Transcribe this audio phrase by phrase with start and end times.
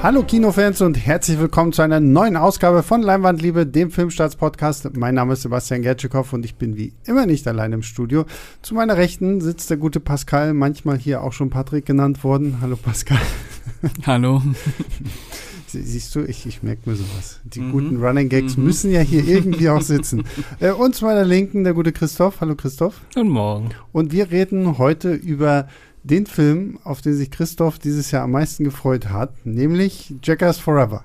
[0.00, 4.96] Hallo Kinofans und herzlich willkommen zu einer neuen Ausgabe von Leinwandliebe, dem Filmstarts-Podcast.
[4.96, 8.24] Mein Name ist Sebastian Gertschikow und ich bin wie immer nicht allein im Studio.
[8.62, 12.58] Zu meiner Rechten sitzt der gute Pascal, manchmal hier auch schon Patrick genannt worden.
[12.60, 13.18] Hallo Pascal.
[14.06, 14.40] Hallo.
[15.66, 17.40] Siehst du, ich, ich merke mir sowas.
[17.44, 17.72] Die mhm.
[17.72, 18.64] guten Running Gags mhm.
[18.64, 20.24] müssen ja hier irgendwie auch sitzen.
[20.60, 22.40] Äh, und zu meiner Linken der gute Christoph.
[22.40, 23.00] Hallo Christoph.
[23.14, 23.70] Guten Morgen.
[23.92, 25.68] Und wir reden heute über
[26.08, 31.04] den Film, auf den sich Christoph dieses Jahr am meisten gefreut hat, nämlich Jackers Forever.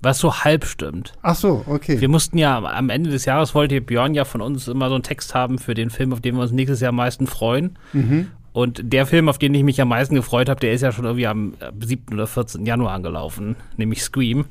[0.00, 1.12] Was so halb stimmt.
[1.22, 2.00] Ach so, okay.
[2.00, 5.02] Wir mussten ja am Ende des Jahres wollte Björn ja von uns immer so einen
[5.02, 7.76] Text haben für den Film, auf den wir uns nächstes Jahr am meisten freuen.
[7.92, 8.28] Mhm.
[8.52, 11.04] Und der Film, auf den ich mich am meisten gefreut habe, der ist ja schon
[11.04, 12.14] irgendwie am 7.
[12.14, 12.64] oder 14.
[12.64, 14.46] Januar angelaufen, nämlich Scream.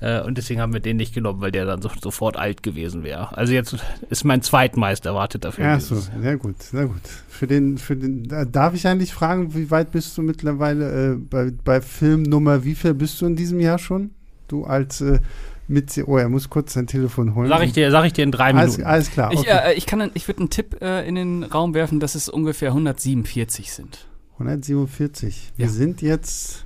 [0.00, 3.04] Äh, und deswegen haben wir den nicht genommen, weil der dann so, sofort alt gewesen
[3.04, 3.36] wäre.
[3.36, 3.76] Also jetzt
[4.08, 5.68] ist mein zweitmeist erwarteter Film.
[5.68, 7.02] Ja, so, sehr gut, sehr gut.
[7.28, 11.52] Für den, für den, darf ich eigentlich fragen, wie weit bist du mittlerweile äh, bei,
[11.64, 14.10] bei Filmnummer, wie viel bist du in diesem Jahr schon?
[14.48, 15.20] Du als äh,
[15.68, 17.48] mit, oh, er muss kurz sein Telefon holen.
[17.48, 18.82] Sag ich dir, sag ich dir in drei Minuten.
[18.82, 19.30] Alles, alles klar.
[19.32, 19.40] Okay.
[19.42, 22.28] Ich, äh, ich, kann, ich würde einen Tipp äh, in den Raum werfen, dass es
[22.28, 24.08] ungefähr 147 sind.
[24.34, 25.52] 147.
[25.56, 25.70] Wir ja.
[25.70, 26.64] sind jetzt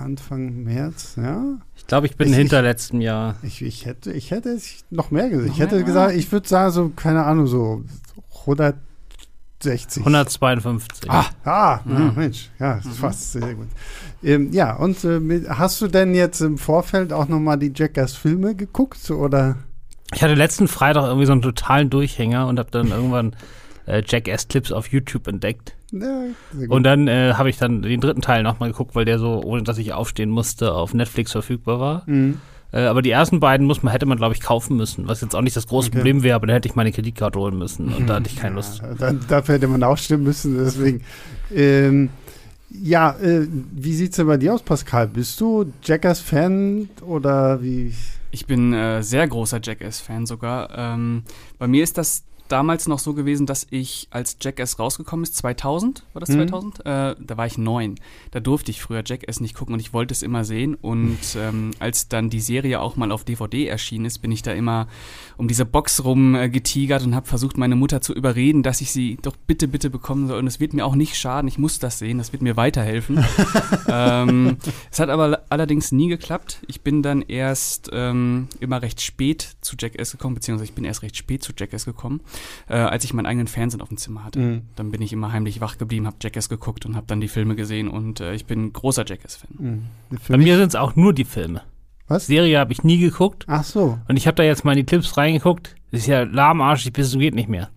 [0.00, 1.58] Anfang März, ja.
[1.76, 3.36] Ich glaube, ich bin ich, hinter ich, letztem Jahr.
[3.42, 4.58] Ich, ich, hätte, ich hätte
[4.90, 5.48] noch mehr gesehen.
[5.48, 5.84] Noch ich hätte mehr?
[5.84, 7.84] gesagt, ich würde sagen, so, keine Ahnung, so
[8.40, 10.02] 160.
[10.02, 11.10] 152.
[11.10, 12.12] Ah, ah mhm.
[12.16, 13.00] Mensch, ja, das ist mhm.
[13.00, 13.68] fast sehr gut.
[14.22, 19.10] Ähm, ja, und äh, hast du denn jetzt im Vorfeld auch nochmal die Jackass-Filme geguckt,
[19.10, 19.56] oder?
[20.14, 23.36] Ich hatte letzten Freitag irgendwie so einen totalen Durchhänger und habe dann irgendwann
[23.88, 25.74] äh, Jackass-Clips auf YouTube entdeckt.
[25.90, 26.24] Ja,
[26.68, 29.62] und dann äh, habe ich dann den dritten Teil nochmal geguckt, weil der so, ohne
[29.62, 32.02] dass ich aufstehen musste, auf Netflix verfügbar war.
[32.06, 32.40] Mhm.
[32.72, 35.34] Äh, aber die ersten beiden muss man, hätte man, glaube ich, kaufen müssen, was jetzt
[35.34, 35.98] auch nicht das große okay.
[35.98, 38.54] Problem wäre, aber dann hätte ich meine Kreditkarte holen müssen und da hatte ich keine
[38.56, 38.82] Lust.
[38.82, 41.02] Ja, dann, dafür hätte man aufstehen müssen, deswegen.
[41.54, 42.10] Ähm,
[42.70, 45.08] ja, äh, wie sieht's denn bei dir aus, Pascal?
[45.08, 47.94] Bist du Jackass-Fan oder wie?
[48.30, 50.68] Ich bin äh, sehr großer Jackass-Fan sogar.
[50.76, 51.22] Ähm,
[51.58, 56.04] bei mir ist das damals noch so gewesen, dass ich, als Jackass rausgekommen ist, 2000,
[56.12, 56.78] war das 2000?
[56.78, 56.90] Mhm.
[56.90, 57.96] Äh, da war ich neun.
[58.30, 60.74] Da durfte ich früher Jackass nicht gucken und ich wollte es immer sehen.
[60.74, 64.52] Und ähm, als dann die Serie auch mal auf DVD erschienen ist, bin ich da
[64.52, 64.88] immer
[65.36, 68.92] um diese Box rum äh, getigert und habe versucht, meine Mutter zu überreden, dass ich
[68.92, 70.38] sie doch bitte, bitte bekommen soll.
[70.38, 73.24] Und es wird mir auch nicht schaden, ich muss das sehen, das wird mir weiterhelfen.
[73.88, 74.56] ähm,
[74.90, 76.60] es hat aber allerdings nie geklappt.
[76.66, 81.02] Ich bin dann erst ähm, immer recht spät zu Jackass gekommen, beziehungsweise ich bin erst
[81.02, 82.20] recht spät zu Jackass gekommen
[82.68, 84.38] äh, als ich meinen eigenen Fernsehen auf dem Zimmer hatte.
[84.38, 84.62] Mhm.
[84.76, 87.56] Dann bin ich immer heimlich wach geblieben, habe Jackass geguckt und habe dann die Filme
[87.56, 89.50] gesehen und äh, ich bin großer Jackass-Fan.
[89.58, 89.82] Mhm.
[90.28, 91.62] Bei mir sind es auch nur die Filme.
[92.08, 92.26] Was?
[92.26, 93.44] Serie habe ich nie geguckt.
[93.48, 93.98] Ach so.
[94.08, 95.76] Und ich habe da jetzt mal in die Clips reingeguckt.
[95.90, 97.68] Das ist ja lahmarschig bis es geht nicht mehr.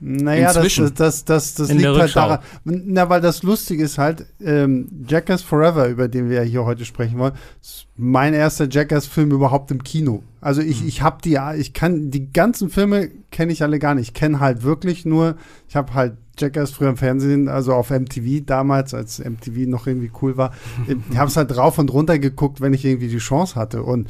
[0.00, 0.84] Naja, Inzwischen.
[0.84, 2.38] das, das, das, das liegt halt daran.
[2.64, 6.84] Na, weil das Lustige ist halt, ähm, Jackass Forever, über den wir ja hier heute
[6.84, 10.22] sprechen wollen, ist mein erster Jackass-Film überhaupt im Kino.
[10.40, 10.88] Also ich, mhm.
[10.88, 14.08] ich habe die, ich kann, die ganzen Filme kenne ich alle gar nicht.
[14.08, 15.36] Ich kenne halt wirklich nur,
[15.68, 20.12] ich habe halt Jackass früher im Fernsehen, also auf MTV damals, als MTV noch irgendwie
[20.22, 20.52] cool war.
[21.10, 23.82] ich habe es halt drauf und runter geguckt, wenn ich irgendwie die Chance hatte.
[23.82, 24.08] Und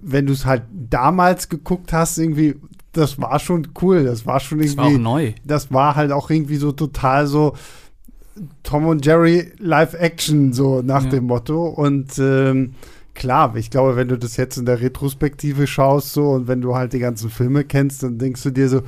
[0.00, 2.56] wenn du es halt damals geguckt hast, irgendwie
[2.92, 4.04] das war schon cool.
[4.04, 4.76] Das war schon irgendwie.
[4.76, 5.32] Das war auch neu.
[5.44, 7.54] Das war halt auch irgendwie so total so
[8.62, 11.10] Tom und Jerry Live-Action, so nach ja.
[11.10, 11.66] dem Motto.
[11.66, 12.74] Und ähm,
[13.14, 16.74] klar, ich glaube, wenn du das jetzt in der Retrospektive schaust, so und wenn du
[16.74, 18.82] halt die ganzen Filme kennst, dann denkst du dir so,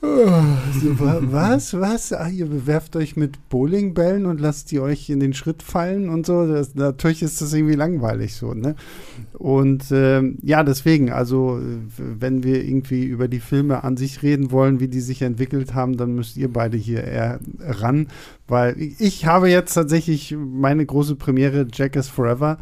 [0.00, 0.98] so,
[1.32, 2.12] was, was?
[2.12, 6.24] Ah, ihr bewerft euch mit Bowlingbällen und lasst die euch in den Schritt fallen und
[6.24, 6.46] so.
[6.46, 8.76] Das, natürlich ist das irgendwie langweilig so, ne?
[9.32, 11.60] Und ähm, ja, deswegen, also
[11.96, 15.96] wenn wir irgendwie über die Filme an sich reden wollen, wie die sich entwickelt haben,
[15.96, 18.06] dann müsst ihr beide hier eher ran,
[18.46, 22.58] weil ich habe jetzt tatsächlich meine große Premiere Jackass Forever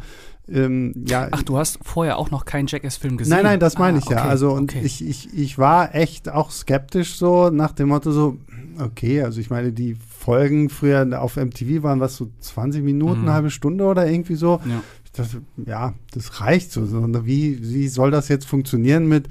[0.49, 3.35] ähm, ja, Ach, du hast vorher auch noch keinen Jackass-Film gesehen?
[3.35, 4.23] Nein, nein, das meine ah, ich ja.
[4.23, 4.81] Also, und okay.
[4.83, 8.37] ich, ich, ich war echt auch skeptisch so nach dem Motto so,
[8.79, 13.25] okay, also ich meine, die Folgen früher auf MTV waren was so 20 Minuten, mhm.
[13.25, 14.61] eine halbe Stunde oder irgendwie so.
[14.65, 14.81] Ja.
[15.05, 16.85] Ich dachte, ja, das reicht so.
[17.25, 19.27] Wie, wie soll das jetzt funktionieren mit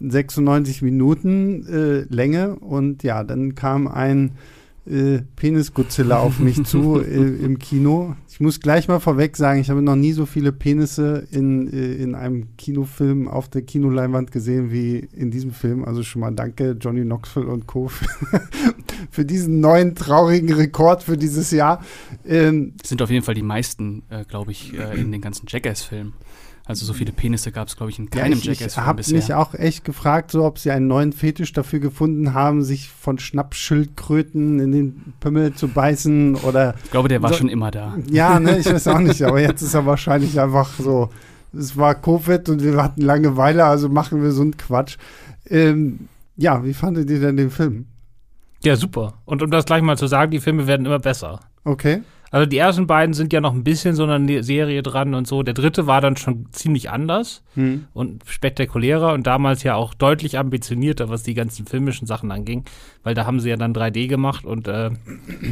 [0.00, 2.56] 96 Minuten äh, Länge?
[2.56, 4.32] Und ja, dann kam ein
[4.86, 8.16] äh, Penis-Godzilla auf mich zu äh, im Kino.
[8.28, 11.94] Ich muss gleich mal vorweg sagen, ich habe noch nie so viele Penisse in, äh,
[11.94, 15.84] in einem Kinofilm auf der Kinoleinwand gesehen wie in diesem Film.
[15.84, 17.90] Also schon mal danke, Johnny Knoxville und Co.
[19.10, 21.84] für diesen neuen traurigen Rekord für dieses Jahr.
[22.26, 26.12] Ähm, sind auf jeden Fall die meisten, äh, glaube ich, äh, in den ganzen Jackass-Filmen.
[26.70, 29.34] Also so viele Penisse gab es, glaube ich, in keinem ja, ich, Ich habe mich
[29.34, 34.60] auch echt gefragt, so ob sie einen neuen Fetisch dafür gefunden haben, sich von Schnappschildkröten
[34.60, 36.76] in den Pimmel zu beißen oder.
[36.84, 37.98] Ich glaube, der war so, schon immer da.
[38.08, 41.10] Ja, ne, ich weiß auch nicht, aber jetzt ist er wahrscheinlich einfach so.
[41.52, 44.96] Es war Covid und wir hatten Langeweile, also machen wir so einen Quatsch.
[45.48, 47.86] Ähm, ja, wie fandet ihr denn den Film?
[48.62, 49.14] Ja, super.
[49.24, 51.40] Und um das gleich mal zu sagen, die Filme werden immer besser.
[51.64, 52.02] Okay.
[52.32, 55.42] Also die ersten beiden sind ja noch ein bisschen so eine Serie dran und so.
[55.42, 57.86] Der dritte war dann schon ziemlich anders hm.
[57.92, 62.64] und spektakulärer und damals ja auch deutlich ambitionierter, was die ganzen filmischen Sachen anging,
[63.02, 64.90] weil da haben sie ja dann 3D gemacht und äh,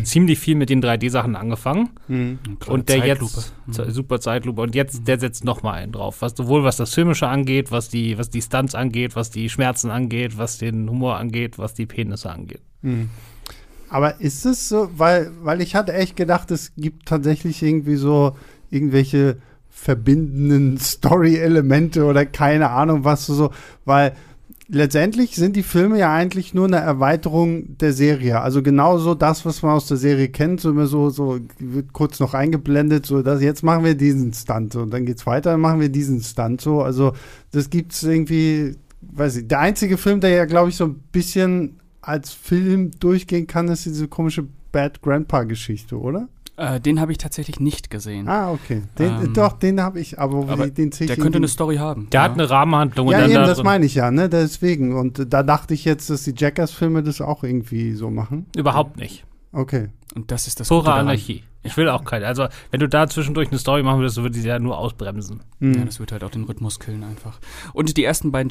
[0.04, 1.90] ziemlich viel mit den 3D-Sachen angefangen.
[2.06, 2.38] Hm.
[2.66, 3.42] Und der Zeitlupe.
[3.66, 3.90] jetzt hm.
[3.90, 7.26] super Zeitlupe und jetzt der setzt noch mal einen drauf, was sowohl was das filmische
[7.26, 11.58] angeht, was die was die Stunts angeht, was die Schmerzen angeht, was den Humor angeht,
[11.58, 12.62] was die Penisse angeht.
[12.82, 13.10] Hm.
[13.90, 18.36] Aber ist es so, weil, weil ich hatte echt gedacht, es gibt tatsächlich irgendwie so
[18.70, 19.38] irgendwelche
[19.70, 23.50] verbindenden Story-Elemente oder keine Ahnung was so,
[23.84, 24.14] weil
[24.68, 28.40] letztendlich sind die Filme ja eigentlich nur eine Erweiterung der Serie.
[28.40, 32.20] Also genauso das, was man aus der Serie kennt, so immer so, so wird kurz
[32.20, 35.80] noch eingeblendet, so dass jetzt machen wir diesen Stunt und dann geht's weiter, dann machen
[35.80, 36.82] wir diesen Stunt so.
[36.82, 37.14] Also
[37.50, 41.80] das gibt's irgendwie, weiß ich, der einzige Film, der ja, glaube ich, so ein bisschen
[42.08, 46.28] als Film durchgehen kann, ist diese komische Bad Grandpa-Geschichte, oder?
[46.56, 48.28] Äh, den habe ich tatsächlich nicht gesehen.
[48.28, 48.82] Ah, okay.
[48.98, 52.10] Den, ähm, doch, den habe ich, aber, aber den Der könnte eine Story haben.
[52.10, 52.24] Der ja.
[52.24, 53.10] hat eine Rahmenhandlung.
[53.10, 54.28] Ja, eben, da das meine ich ja, ne?
[54.28, 54.96] Deswegen.
[54.96, 58.46] Und da dachte ich jetzt, dass die Jackass-Filme das auch irgendwie so machen.
[58.56, 59.24] Überhaupt nicht.
[59.52, 59.90] Okay.
[60.16, 61.44] Und das ist das Pure Anarchie.
[61.62, 62.26] Ich will auch keine.
[62.26, 65.42] Also, wenn du da zwischendurch eine Story machen würdest, würde sie ja nur ausbremsen.
[65.60, 65.74] Mhm.
[65.74, 67.38] Ja, das wird halt auch den Rhythmus killen einfach.
[67.72, 68.48] Und die ersten beiden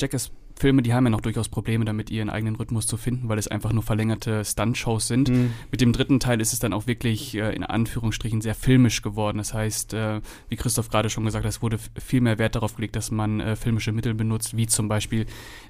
[0.58, 3.48] Jackass-Filme, die haben ja noch durchaus Probleme damit, ihren eigenen Rhythmus zu finden, weil es
[3.48, 5.30] einfach nur verlängerte Stunt-Shows sind.
[5.30, 5.54] Mhm.
[5.72, 9.38] Mit dem dritten Teil ist es dann auch wirklich äh, in Anführungsstrichen sehr filmisch geworden.
[9.38, 12.76] Das heißt, äh, wie Christoph gerade schon gesagt hat, es wurde viel mehr Wert darauf
[12.76, 15.26] gelegt, dass man äh, filmische Mittel benutzt, wie zum Beispiel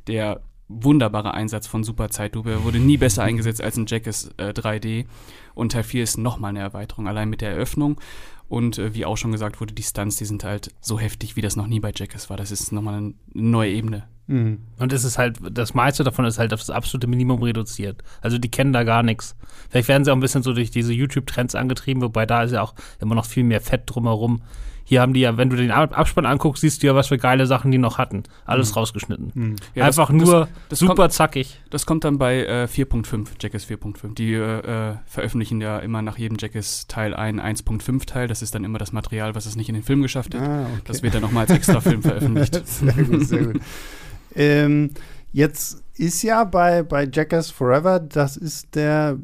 [0.07, 2.51] der wunderbare Einsatz von Super Zeitlupe.
[2.51, 5.05] Er wurde nie besser eingesetzt als in Jackass äh, 3D.
[5.53, 7.99] Und Teil 4 ist nochmal eine Erweiterung, allein mit der Eröffnung.
[8.49, 11.41] Und äh, wie auch schon gesagt wurde, die Stunts, die sind halt so heftig, wie
[11.41, 12.37] das noch nie bei Jackass war.
[12.37, 14.07] Das ist nochmal eine neue Ebene.
[14.27, 14.59] Mhm.
[14.77, 18.03] Und es ist halt, das meiste davon ist halt auf das absolute Minimum reduziert.
[18.21, 19.35] Also die kennen da gar nichts.
[19.69, 22.61] Vielleicht werden sie auch ein bisschen so durch diese YouTube-Trends angetrieben, wobei da ist ja
[22.61, 24.41] auch immer noch viel mehr Fett drumherum.
[24.89, 27.45] Hier haben die ja, wenn du den Abspann anguckst, siehst du ja, was für geile
[27.45, 28.23] Sachen die noch hatten.
[28.45, 28.75] Alles mhm.
[28.75, 29.31] rausgeschnitten.
[29.33, 29.55] Mhm.
[29.75, 31.59] Ja, Einfach das, nur das, das super kommt, zackig.
[31.69, 34.13] Das kommt dann bei äh, 4.5, Jackass 4.5.
[34.13, 38.29] Die äh, veröffentlichen ja immer nach jedem Jackass Teil ein 1.5 Teil.
[38.29, 40.41] Das ist dann immer das Material, was es nicht in den Film geschafft hat.
[40.41, 40.81] Ah, okay.
[40.85, 42.65] Das wird dann nochmal als extra Film veröffentlicht.
[42.65, 43.61] sehr gut, sehr gut.
[44.37, 44.91] Ähm,
[45.31, 49.17] jetzt ist ja bei, bei Jackass Forever, das ist der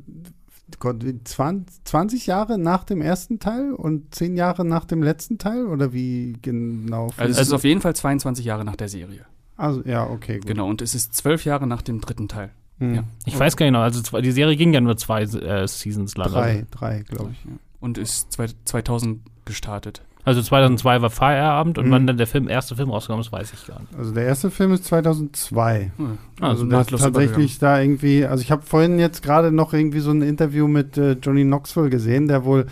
[0.80, 5.66] Gott, 20 Jahre nach dem ersten Teil und 10 Jahre nach dem letzten Teil?
[5.68, 7.10] Oder wie genau?
[7.16, 9.26] Also es ist auf jeden Fall 22 Jahre nach der Serie.
[9.56, 10.48] Also, ja, okay, gut.
[10.48, 12.50] Genau, und es ist 12 Jahre nach dem dritten Teil.
[12.80, 12.96] Mhm.
[12.96, 13.04] Ja.
[13.26, 13.46] Ich okay.
[13.46, 16.32] weiß gar nicht genau, also die Serie ging ja nur zwei äh, Seasons lang.
[16.32, 17.46] Drei, drei, glaube ich.
[17.46, 17.52] Ja.
[17.80, 18.32] Und ist
[18.66, 20.02] 2000 gestartet.
[20.26, 21.92] Also 2002 war Feierabend und mhm.
[21.92, 23.94] wann dann der Film, erste Film rausgekommen ist, weiß ich gar nicht.
[23.98, 25.92] Also der erste Film ist 2002.
[25.98, 26.18] Mhm.
[26.40, 30.22] Also, also tatsächlich da irgendwie, also ich habe vorhin jetzt gerade noch irgendwie so ein
[30.22, 32.68] Interview mit äh, Johnny Knoxville gesehen, der wohl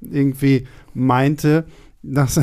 [0.00, 1.64] irgendwie meinte,
[2.02, 2.40] dass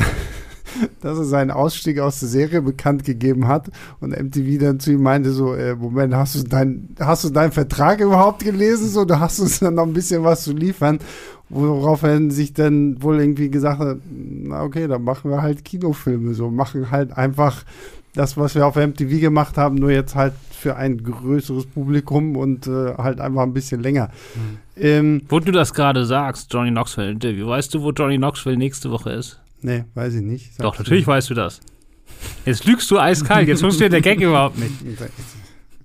[1.00, 3.70] dass er seinen Ausstieg aus der Serie bekannt gegeben hat
[4.00, 7.52] und MTV dann zu ihm meinte so, äh, Moment, hast du dein, hast du deinen
[7.52, 8.88] Vertrag überhaupt gelesen?
[8.88, 10.98] So, du hast uns dann noch ein bisschen was zu liefern.
[11.50, 16.34] Worauf er sich dann wohl irgendwie gesagt hat, na okay, dann machen wir halt Kinofilme
[16.34, 17.64] so, machen halt einfach
[18.14, 22.66] das, was wir auf MTV gemacht haben, nur jetzt halt für ein größeres Publikum und
[22.66, 24.10] äh, halt einfach ein bisschen länger.
[24.34, 24.58] Mhm.
[24.76, 28.90] Ähm, wo du das gerade sagst, Johnny Knoxville Interview, weißt du, wo Johnny Knoxville nächste
[28.90, 29.40] Woche ist?
[29.62, 30.46] Nee, weiß ich nicht.
[30.46, 31.10] Sagst Doch, natürlich du.
[31.10, 31.60] weißt du das.
[32.44, 34.72] Jetzt lügst du eiskalt, jetzt funktioniert der Gag überhaupt nicht.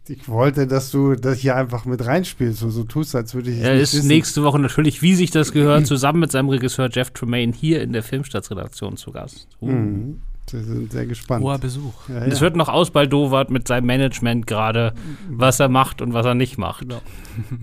[0.10, 3.60] Ich wollte, dass du das hier einfach mit reinspielst und so tust, als würde ich
[3.60, 4.08] es Er ist wissen.
[4.10, 7.94] nächste Woche natürlich, wie sich das gehört, zusammen mit seinem Regisseur Jeff Tremaine hier in
[7.94, 9.48] der Filmstadtredaktion zu Gast.
[9.62, 9.68] Uh.
[9.72, 10.20] Mhm.
[10.52, 11.44] Wir sind sehr gespannt.
[11.44, 11.94] Hoher Besuch.
[12.10, 12.26] Ja, ja.
[12.26, 14.94] Es wird noch ausbaldowert mit seinem Management gerade,
[15.30, 16.82] was er macht und was er nicht macht.
[16.82, 17.02] Genau.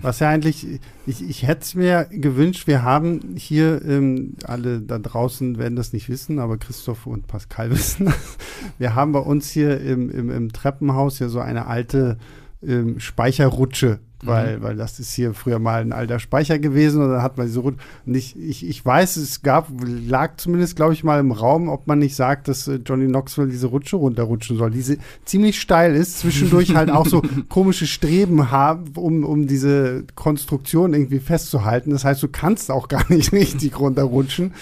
[0.02, 0.66] Was ja eigentlich,
[1.06, 5.92] ich, ich hätte es mir gewünscht, wir haben hier, ähm, alle da draußen werden das
[5.92, 8.36] nicht wissen, aber Christoph und Pascal wissen das.
[8.78, 12.18] Wir haben bei uns hier im, im, im Treppenhaus ja so eine alte
[12.62, 14.62] ähm, Speicherrutsche weil, mhm.
[14.62, 17.60] weil das ist hier früher mal ein alter Speicher gewesen und dann hat man diese
[17.60, 17.78] Rutsche.
[18.06, 21.86] Und ich, ich, ich weiß, es gab, lag zumindest, glaube ich, mal im Raum, ob
[21.86, 26.18] man nicht sagt, dass äh, Johnny Knoxville diese Rutsche runterrutschen soll, die ziemlich steil ist,
[26.18, 31.90] zwischendurch halt auch so komische Streben haben, um, um diese Konstruktion irgendwie festzuhalten.
[31.90, 34.52] Das heißt, du kannst auch gar nicht richtig runterrutschen.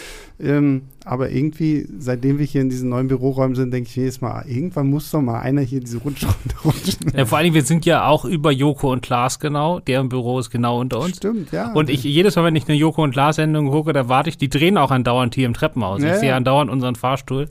[0.40, 4.44] Ähm, aber irgendwie, seitdem wir hier in diesen neuen Büroräumen sind, denke ich jedes Mal,
[4.46, 6.26] irgendwann muss doch mal einer hier diese Rutsche
[6.64, 7.12] runterrutschen.
[7.16, 9.80] Ja, vor allem, wir sind ja auch über Joko und Klaas genau.
[9.80, 11.16] Deren Büro ist genau unter uns.
[11.16, 11.72] Stimmt, ja.
[11.72, 14.50] Und ich, jedes Mal, wenn ich eine Joko und Klaas-Sendung gucke, da warte ich, die
[14.50, 16.02] drehen auch andauernd hier im Treppenhaus.
[16.02, 17.48] Ja, ich sehe andauernd unseren Fahrstuhl.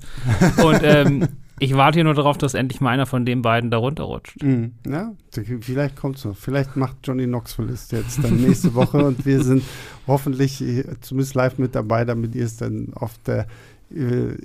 [0.63, 1.27] und ähm,
[1.59, 4.41] ich warte hier nur darauf, dass endlich mal einer von den beiden da runterrutscht.
[4.43, 4.73] Mhm.
[4.87, 5.13] Ja,
[5.61, 6.35] vielleicht kommt es noch.
[6.35, 9.63] Vielleicht macht Johnny Knoxville es jetzt dann nächste Woche und wir sind
[10.05, 10.63] hoffentlich
[11.01, 13.47] zumindest live mit dabei, damit ihr es dann auf der
[13.89, 14.35] äh,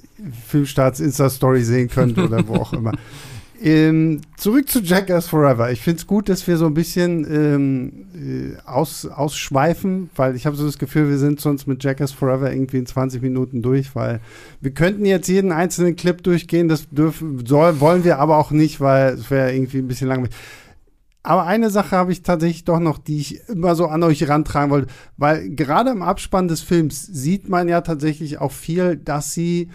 [0.46, 2.92] Filmstarts Insta-Story sehen könnt oder wo auch immer.
[3.64, 5.70] Ähm, zurück zu Jackass Forever.
[5.70, 8.06] Ich finde es gut, dass wir so ein bisschen ähm,
[8.56, 12.52] äh, aus, ausschweifen, weil ich habe so das Gefühl, wir sind sonst mit Jackass Forever
[12.52, 14.20] irgendwie in 20 Minuten durch, weil
[14.60, 18.80] wir könnten jetzt jeden einzelnen Clip durchgehen, das dürfen, soll, wollen wir aber auch nicht,
[18.80, 20.34] weil es wäre irgendwie ein bisschen langweilig.
[21.22, 24.72] Aber eine Sache habe ich tatsächlich doch noch, die ich immer so an euch herantragen
[24.72, 29.70] wollte, weil gerade im Abspann des Films sieht man ja tatsächlich auch viel, dass sie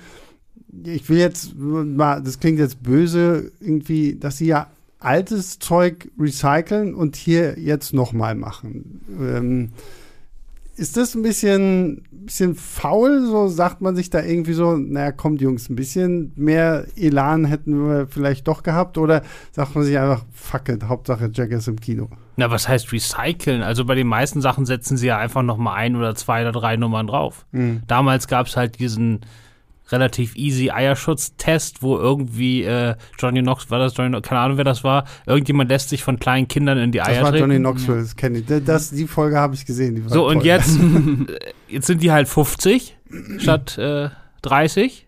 [0.86, 4.68] ich will jetzt mal, das klingt jetzt böse, irgendwie, dass sie ja
[5.00, 9.02] altes Zeug recyceln und hier jetzt nochmal machen.
[9.20, 9.70] Ähm,
[10.76, 13.26] ist das ein bisschen, bisschen faul?
[13.26, 17.88] So sagt man sich da irgendwie so, naja, kommt Jungs, ein bisschen mehr Elan hätten
[17.88, 18.98] wir vielleicht doch gehabt?
[19.00, 22.10] Oder sagt man sich einfach, fuck it, Hauptsache Jack ist im Kino?
[22.36, 23.64] Na, was heißt recyceln?
[23.64, 26.78] Also bei den meisten Sachen setzen sie ja einfach nochmal ein oder zwei oder drei
[26.78, 27.48] Nummern drauf.
[27.52, 27.82] Mhm.
[27.88, 29.22] Damals gab es halt diesen
[29.92, 34.84] relativ easy Eierschutztest, wo irgendwie äh, Johnny Knox, war das Johnny keine Ahnung wer das
[34.84, 37.44] war, irgendjemand lässt sich von kleinen Kindern in die Eier Das war treten.
[37.44, 38.46] Johnny Knoxville, das kenne ich.
[38.66, 40.04] Das, die Folge habe ich gesehen.
[40.08, 40.36] so, toll.
[40.36, 40.80] und jetzt,
[41.68, 42.98] jetzt sind die halt 50
[43.38, 44.10] statt äh,
[44.42, 45.08] 30.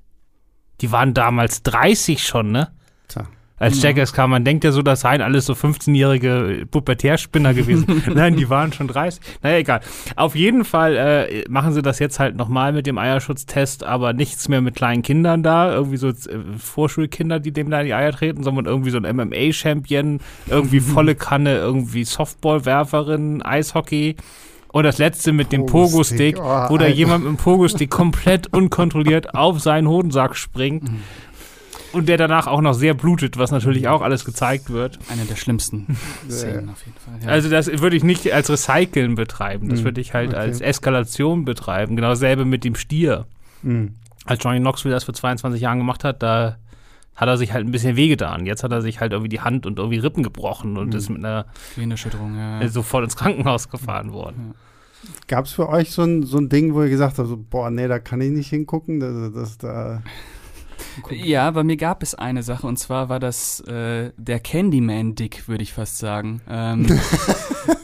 [0.81, 2.69] Die waren damals 30 schon, ne?
[3.07, 3.25] Tja
[3.59, 4.31] als Jackass kam.
[4.31, 8.03] Man denkt ja so, das seien alles so 15-jährige Pubertärspinner gewesen.
[8.13, 9.21] Nein, die waren schon 30.
[9.43, 9.81] Naja, egal.
[10.15, 14.47] Auf jeden Fall äh, machen sie das jetzt halt nochmal mit dem Eierschutztest, aber nichts
[14.47, 15.73] mehr mit kleinen Kindern da.
[15.73, 16.13] Irgendwie so äh,
[16.57, 21.15] Vorschulkinder, die dem da in die Eier treten, sondern irgendwie so ein MMA-Champion, irgendwie volle
[21.15, 24.15] Kanne, irgendwie Softballwerferin, Eishockey.
[24.71, 29.33] Und das letzte mit dem Pogo-Stick, oh, wo da jemand mit dem Pogo-Stick komplett unkontrolliert
[29.33, 30.89] auf seinen Hodensack springt.
[31.91, 34.99] Und der danach auch noch sehr blutet, was natürlich auch alles gezeigt wird.
[35.09, 35.97] Eine der schlimmsten
[36.29, 37.19] Szenen auf jeden Fall.
[37.23, 37.29] Ja.
[37.29, 39.85] Also das würde ich nicht als Recyceln betreiben, das mhm.
[39.85, 40.39] würde ich halt okay.
[40.39, 41.95] als Eskalation betreiben.
[41.95, 43.25] Genau dasselbe mit dem Stier.
[43.63, 43.95] Mhm.
[44.25, 46.57] Als Johnny Knoxville das vor 22 Jahren gemacht hat, da
[47.15, 48.45] hat er sich halt ein bisschen wehgetan.
[48.45, 50.95] Jetzt hat er sich halt irgendwie die Hand und irgendwie Rippen gebrochen und mhm.
[50.95, 52.67] ist mit einer Gehirnerschütterung ja.
[52.69, 54.53] sofort ins Krankenhaus gefahren worden.
[54.53, 55.09] Ja.
[55.27, 57.69] Gab es für euch so ein, so ein Ding, wo ihr gesagt habt, so, boah,
[57.69, 60.01] nee, da kann ich nicht hingucken, das, das da
[61.11, 65.63] ja, bei mir gab es eine Sache und zwar war das äh, der Candyman-Dick, würde
[65.63, 66.41] ich fast sagen.
[66.49, 66.87] Ähm,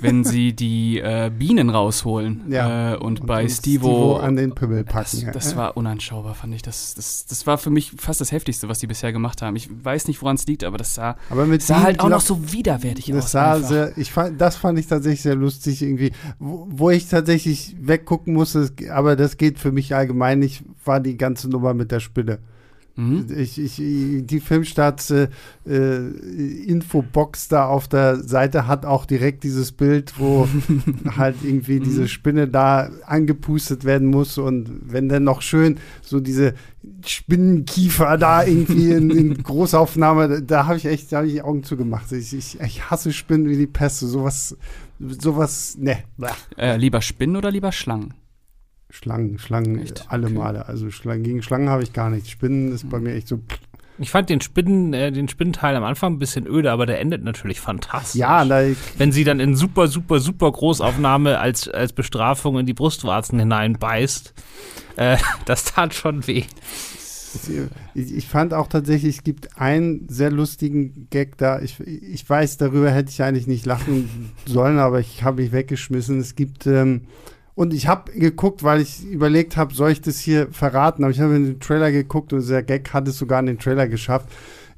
[0.01, 2.93] wenn sie die äh, Bienen rausholen ja.
[2.93, 5.25] äh, und, und, bei Stivo, an den Pimmel packen.
[5.25, 6.61] Das, das war unanschaubar, fand ich.
[6.61, 9.55] Das, das, das war für mich fast das Heftigste, was die bisher gemacht haben.
[9.55, 12.51] Ich weiß nicht, woran es liegt, aber das sah, aber sah halt auch noch so
[12.51, 13.31] widerwärtig das aus.
[13.31, 16.11] Sah sehr, ich fand, das fand ich tatsächlich sehr lustig irgendwie.
[16.39, 21.17] Wo, wo ich tatsächlich weggucken musste, aber das geht für mich allgemein nicht, war die
[21.17, 22.39] ganze Nummer mit der Spinne.
[22.97, 23.27] Mhm.
[23.35, 25.27] Ich, ich, die Filmstadt äh,
[25.67, 30.47] äh, Infobox da auf der Seite hat auch direkt dieses Bild, wo
[31.17, 32.07] halt irgendwie diese mhm.
[32.07, 36.53] Spinne da angepustet werden muss und wenn dann noch schön so diese
[37.05, 42.11] Spinnenkiefer da irgendwie in, in Großaufnahme, da habe ich echt, da habe ich Augen zugemacht.
[42.13, 44.07] Ich, ich, ich hasse Spinnen wie die Peste.
[44.07, 44.55] Sowas,
[44.99, 45.97] sowas, ne.
[46.57, 48.13] Äh, lieber Spinnen oder lieber Schlangen?
[48.95, 50.05] Schlangen, Schlangen, echt?
[50.07, 50.35] alle okay.
[50.35, 50.67] Male.
[50.67, 52.29] Also Schlangen, gegen Schlangen habe ich gar nichts.
[52.29, 53.41] Spinnen ist bei mir echt so.
[53.97, 57.21] Ich fand den Spinnen, äh, den Spinnenteil am Anfang ein bisschen öde, aber der endet
[57.23, 58.19] natürlich fantastisch.
[58.19, 62.73] Ja, like, wenn sie dann in super, super, super Großaufnahme als, als Bestrafung in die
[62.73, 64.33] Brustwarzen hineinbeißt,
[64.95, 66.43] äh, das tat schon weh.
[67.95, 71.59] Ich, ich, fand auch tatsächlich, es gibt einen sehr lustigen Gag da.
[71.59, 76.17] Ich, ich weiß, darüber hätte ich eigentlich nicht lachen sollen, aber ich habe mich weggeschmissen.
[76.21, 77.01] Es gibt ähm,
[77.55, 81.03] und ich habe geguckt, weil ich überlegt habe, soll ich das hier verraten?
[81.03, 83.59] Aber ich habe in den Trailer geguckt und der Gag hat es sogar in den
[83.59, 84.27] Trailer geschafft,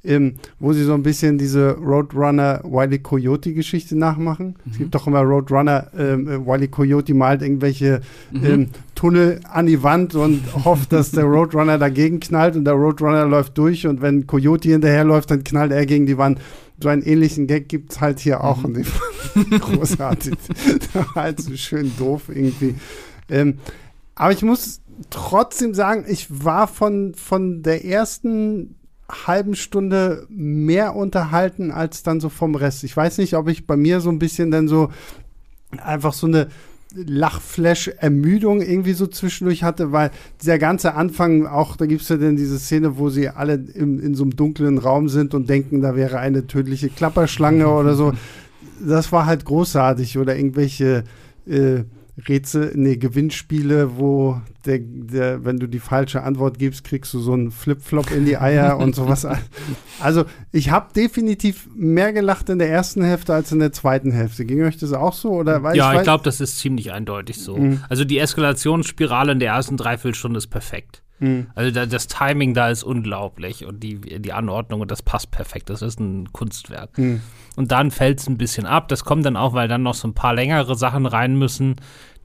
[0.04, 4.56] ähm, wo sie so ein bisschen diese Roadrunner Wiley Coyote Geschichte nachmachen.
[4.64, 4.72] Mhm.
[4.72, 8.46] Es gibt doch immer Roadrunner, ähm, Wiley Coyote malt irgendwelche mhm.
[8.46, 13.26] ähm, Tunnel an die Wand und hofft, dass der Roadrunner dagegen knallt und der Roadrunner
[13.26, 16.40] läuft durch und wenn Coyote hinterherläuft, dann knallt er gegen die Wand.
[16.80, 18.64] So einen ähnlichen Gag gibt es halt hier auch.
[18.64, 18.86] Mhm.
[19.60, 20.36] Großartig.
[21.16, 22.76] halt so schön doof irgendwie.
[23.30, 23.60] Ähm,
[24.16, 28.76] aber ich muss trotzdem sagen, ich war von, von der ersten
[29.10, 32.84] halben Stunde mehr unterhalten als dann so vom Rest.
[32.84, 34.92] Ich weiß nicht, ob ich bei mir so ein bisschen dann so
[35.78, 36.50] einfach so eine
[36.96, 42.38] Lachflash-Ermüdung irgendwie so zwischendurch hatte, weil dieser ganze Anfang, auch da gibt es ja dann
[42.38, 45.96] diese Szene, wo sie alle im, in so einem dunklen Raum sind und denken, da
[45.96, 48.14] wäre eine tödliche Klapperschlange oder so.
[48.86, 51.04] Das war halt großartig oder irgendwelche
[51.48, 51.84] äh,
[52.28, 57.34] Rätsel, nee, Gewinnspiele, wo der, der, wenn du die falsche Antwort gibst, kriegst du so
[57.34, 59.28] einen Flip-Flop in die Eier und sowas.
[60.00, 64.46] Also ich habe definitiv mehr gelacht in der ersten Hälfte als in der zweiten Hälfte.
[64.46, 65.32] Ging euch das auch so?
[65.32, 65.64] Oder?
[65.64, 67.58] Weil ja, ich, ich glaube, das ist ziemlich eindeutig so.
[67.58, 67.84] Mhm.
[67.90, 71.02] Also die Eskalationsspirale in der ersten Dreiviertelstunde ist perfekt.
[71.20, 71.48] Mhm.
[71.56, 75.70] Also da, das Timing da ist unglaublich und die, die Anordnung und das passt perfekt.
[75.70, 76.98] Das ist ein Kunstwerk.
[76.98, 77.22] Mhm.
[77.58, 78.88] Und dann fällt es ein bisschen ab.
[78.88, 81.76] Das kommt dann auch, weil dann noch so ein paar längere Sachen rein müssen,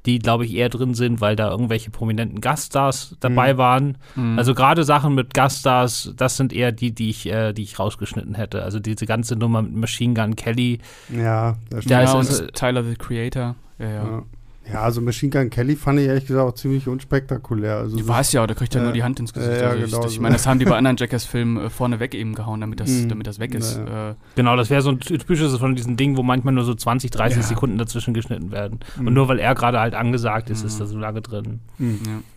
[0.04, 3.58] die, glaube ich, eher drin sind, weil da irgendwelche prominenten Gaststars dabei mhm.
[3.58, 3.98] waren.
[4.14, 4.38] Mhm.
[4.38, 8.34] Also gerade Sachen mit Gaststars, das sind eher die, die ich, äh, die ich rausgeschnitten
[8.34, 8.62] hätte.
[8.62, 10.80] Also diese ganze Nummer mit Machine Gun Kelly.
[11.08, 12.02] Ja, das stimmt.
[12.02, 13.56] Ja, und Tyler the Creator.
[13.78, 13.86] ja.
[13.86, 14.04] ja.
[14.04, 14.22] ja.
[14.70, 17.78] Ja, also Machine Gun Kelly fand ich ehrlich gesagt auch ziemlich unspektakulär.
[17.78, 19.52] Also die war es ja, da kriegt er äh, nur die Hand ins Gesicht.
[19.52, 22.14] Äh, ja, also genau ich, ich meine, das haben die bei anderen Jackass-Filmen äh, vorneweg
[22.14, 23.76] eben gehauen, damit das, mm, damit das weg ist.
[23.76, 24.14] Äh.
[24.36, 27.38] Genau, das wäre so ein typisches von diesen Dingen, wo manchmal nur so 20, 30
[27.38, 27.42] ja.
[27.42, 28.80] Sekunden dazwischen geschnitten werden.
[28.96, 29.08] Mm.
[29.08, 30.66] Und nur weil er gerade halt angesagt ist, mm.
[30.66, 31.60] ist da so lange drin.
[31.78, 31.88] Ja.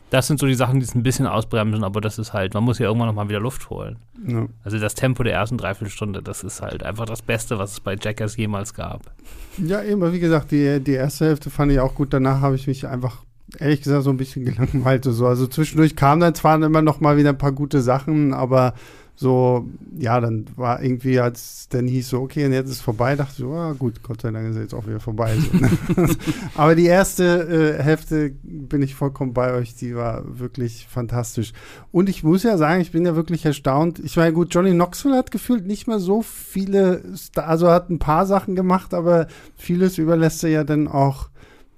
[0.10, 2.64] Das sind so die Sachen, die es ein bisschen ausbremsen, aber das ist halt, man
[2.64, 3.98] muss ja irgendwann nochmal wieder Luft holen.
[4.28, 4.46] Ja.
[4.64, 7.96] Also das Tempo der ersten Dreiviertelstunde, das ist halt einfach das Beste, was es bei
[8.00, 9.12] Jackass jemals gab.
[9.58, 12.14] Ja, eben, wie gesagt, die, die erste Hälfte fand ich auch gut.
[12.14, 13.24] Danach habe ich mich einfach,
[13.58, 15.06] ehrlich gesagt, so ein bisschen gelangweilt.
[15.06, 15.26] So.
[15.26, 18.74] Also zwischendurch kamen dann zwar immer noch mal wieder ein paar gute Sachen, aber
[19.18, 19.66] so,
[19.98, 23.32] ja, dann war irgendwie, als dann hieß so, okay, und jetzt ist es vorbei, dachte
[23.32, 25.38] ich so, ah, gut, Gott sei Dank ist es jetzt auch wieder vorbei.
[25.38, 26.10] So, ne?
[26.56, 31.54] Aber die erste äh, Hälfte bin ich vollkommen bei euch, die war wirklich fantastisch.
[31.94, 34.00] Und ich muss ja sagen, ich bin ja wirklich erstaunt.
[34.00, 37.02] Ich meine, gut, Johnny Knoxville hat gefühlt nicht mehr so viele,
[37.36, 41.30] also hat ein paar Sachen gemacht, aber vieles überlässt er ja dann auch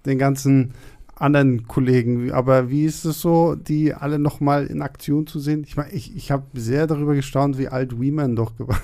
[0.08, 0.74] den ganzen
[1.20, 2.32] anderen Kollegen.
[2.32, 5.64] Aber wie ist es so, die alle noch mal in Aktion zu sehen?
[5.66, 8.82] Ich meine, ich, ich habe sehr darüber gestaunt, wie alt Weeman doch geworden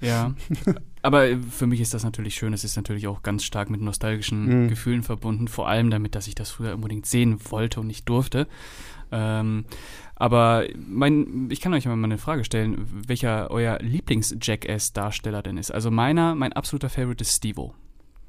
[0.00, 0.34] Ja,
[1.02, 2.52] aber für mich ist das natürlich schön.
[2.52, 4.68] Es ist natürlich auch ganz stark mit nostalgischen mhm.
[4.68, 5.48] Gefühlen verbunden.
[5.48, 8.46] Vor allem damit, dass ich das früher unbedingt sehen wollte und nicht durfte.
[9.10, 9.64] Ähm,
[10.14, 15.72] aber mein, ich kann euch mal eine Frage stellen, welcher euer Lieblings-Jackass-Darsteller denn ist.
[15.72, 17.74] Also meiner, mein absoluter Favorite ist Stevo.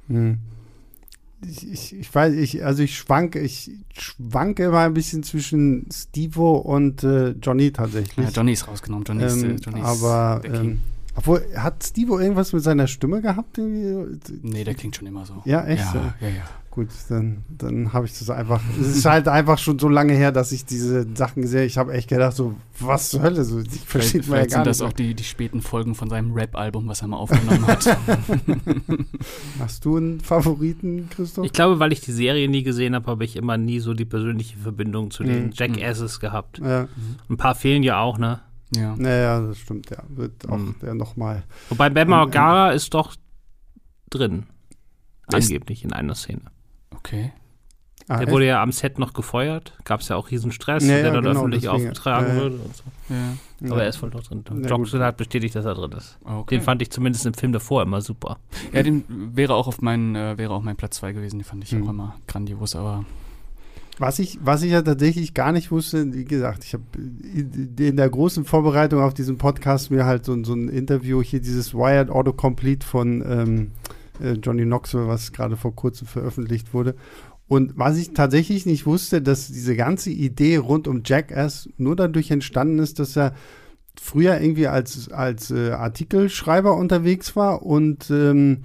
[0.08, 0.39] Mhm
[1.47, 6.58] ich, ich, ich, weiß, ich, also ich schwanke, ich schwanke immer ein bisschen zwischen Stevo
[6.58, 8.25] und äh, Johnny tatsächlich.
[8.25, 10.82] Ja, Johnny ist rausgenommen, Johnny ist, ähm, Johnny ist aber, ähm,
[11.20, 13.58] obwohl, hat Stevo irgendwas mit seiner Stimme gehabt?
[13.58, 15.42] Nee, der klingt schon immer so.
[15.44, 15.94] Ja, echt?
[15.94, 16.44] Ja, ja, ja.
[16.72, 18.62] Gut, dann, dann habe ich das einfach.
[18.80, 21.68] es ist halt einfach schon so lange her, dass ich diese Sachen gesehen habe.
[21.68, 23.44] Ich habe echt gedacht, so, was zur Hölle?
[23.44, 26.32] So, ich verstehe mal ja gar sind das auch die, die späten Folgen von seinem
[26.32, 27.86] Rap-Album, was er mal aufgenommen hat.
[29.60, 31.44] Hast du einen Favoriten, Christoph?
[31.44, 34.06] Ich glaube, weil ich die Serie nie gesehen habe, habe ich immer nie so die
[34.06, 35.52] persönliche Verbindung zu den mhm.
[35.54, 36.60] Jackasses gehabt.
[36.60, 36.88] Ja.
[37.30, 38.40] Ein paar fehlen ja auch, ne?
[38.76, 38.96] Ja.
[38.96, 40.04] Naja, das stimmt, ja.
[40.10, 40.76] Wird auch mhm.
[40.82, 41.44] der nochmal.
[41.70, 43.16] Wobei Ben Margara ist doch
[44.10, 44.46] drin.
[45.28, 46.42] Angeblich in einer Szene.
[46.92, 47.32] Okay.
[48.08, 48.32] Ah, der echt?
[48.32, 49.78] wurde ja am Set noch gefeuert.
[49.84, 52.56] Gab es ja auch riesen Stress, ja, der dann genau, öffentlich deswegen, aufgetragen ja, würde
[52.56, 52.84] und so.
[53.10, 53.72] Ja.
[53.72, 54.44] Aber er ist voll noch drin.
[54.68, 56.18] Johnson hat bestätigt, dass er drin ist.
[56.24, 56.56] Okay.
[56.58, 58.40] Den fand ich zumindest im Film davor immer super.
[58.74, 59.04] Ja, den
[59.36, 61.38] wäre auch auf meinen, äh, wäre auch mein Platz 2 gewesen.
[61.38, 61.84] Den fand ich mhm.
[61.84, 63.06] auch immer grandios, aber.
[64.00, 68.10] Was ich, was ich ja tatsächlich gar nicht wusste, wie gesagt, ich habe in der
[68.10, 72.88] großen Vorbereitung auf diesen Podcast mir halt so, so ein Interview hier, dieses Wired Autocomplete
[72.88, 73.72] von ähm,
[74.24, 76.96] äh, Johnny Knoxville, was gerade vor kurzem veröffentlicht wurde.
[77.50, 82.32] Und was ich tatsächlich nicht wusste, dass diese ganze Idee rund um Jackass nur dadurch
[82.32, 83.34] entstanden ist, dass er
[84.00, 88.60] früher irgendwie als, als äh, Artikelschreiber unterwegs war und ähm,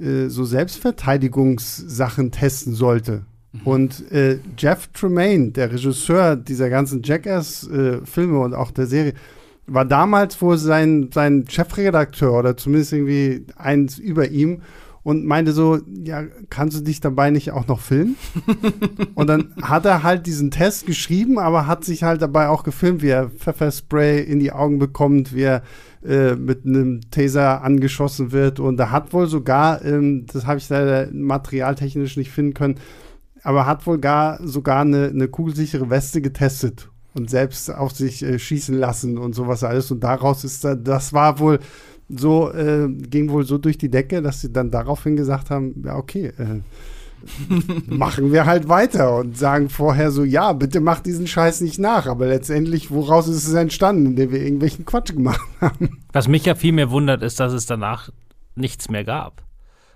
[0.00, 3.26] äh, so Selbstverteidigungssachen testen sollte.
[3.52, 3.60] Mhm.
[3.64, 9.14] Und äh, Jeff Tremaine, der Regisseur dieser ganzen Jackass-Filme äh, und auch der Serie,
[9.66, 14.62] war damals wohl sein, sein Chefredakteur oder zumindest irgendwie eins über ihm
[15.02, 18.16] und meinte so, ja, kannst du dich dabei nicht auch noch filmen?
[19.14, 23.02] und dann hat er halt diesen Test geschrieben, aber hat sich halt dabei auch gefilmt,
[23.02, 25.62] wie er Pfefferspray in die Augen bekommt, wie er
[26.04, 28.60] äh, mit einem Taser angeschossen wird.
[28.60, 32.76] Und er hat wohl sogar, ähm, das habe ich leider materialtechnisch nicht finden können,
[33.42, 38.38] aber hat wohl gar sogar eine, eine kugelsichere Weste getestet und selbst auf sich äh,
[38.38, 39.90] schießen lassen und sowas alles.
[39.90, 41.58] Und daraus ist da, das war wohl
[42.08, 45.96] so äh, ging wohl so durch die Decke, dass sie dann daraufhin gesagt haben, ja,
[45.96, 46.60] okay, äh,
[47.86, 52.06] machen wir halt weiter und sagen vorher so, ja, bitte mach diesen Scheiß nicht nach.
[52.06, 56.00] Aber letztendlich, woraus ist es entstanden, indem wir irgendwelchen Quatsch gemacht haben?
[56.12, 58.10] Was mich ja viel mehr wundert, ist, dass es danach
[58.54, 59.42] nichts mehr gab.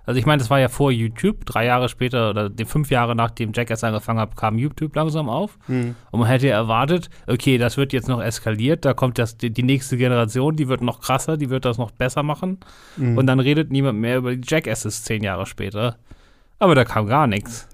[0.07, 1.47] Also ich meine, das war ja vor YouTube.
[1.47, 5.59] Drei Jahre später oder fünf Jahre nachdem Jackass angefangen hat, kam YouTube langsam auf.
[5.67, 5.95] Mhm.
[6.11, 8.85] Und man hätte erwartet, okay, das wird jetzt noch eskaliert.
[8.85, 11.91] Da kommt das, die, die nächste Generation, die wird noch krasser, die wird das noch
[11.91, 12.59] besser machen.
[12.97, 13.17] Mhm.
[13.17, 15.97] Und dann redet niemand mehr über die Jackasses zehn Jahre später.
[16.59, 17.69] Aber da kam gar nichts.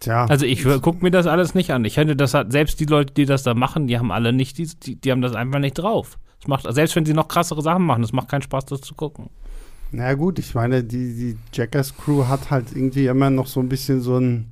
[0.00, 0.26] Tja.
[0.26, 1.84] Also ich gucke mir das alles nicht an.
[1.86, 4.96] Ich hätte das selbst die Leute, die das da machen, die haben alle nicht, die,
[4.96, 6.18] die, haben das einfach nicht drauf.
[6.40, 8.94] Das macht, selbst wenn sie noch krassere Sachen machen, es macht keinen Spaß, das zu
[8.94, 9.30] gucken.
[9.92, 14.00] Na gut, ich meine, die, die Jackass-Crew hat halt irgendwie immer noch so ein bisschen
[14.00, 14.46] so ein,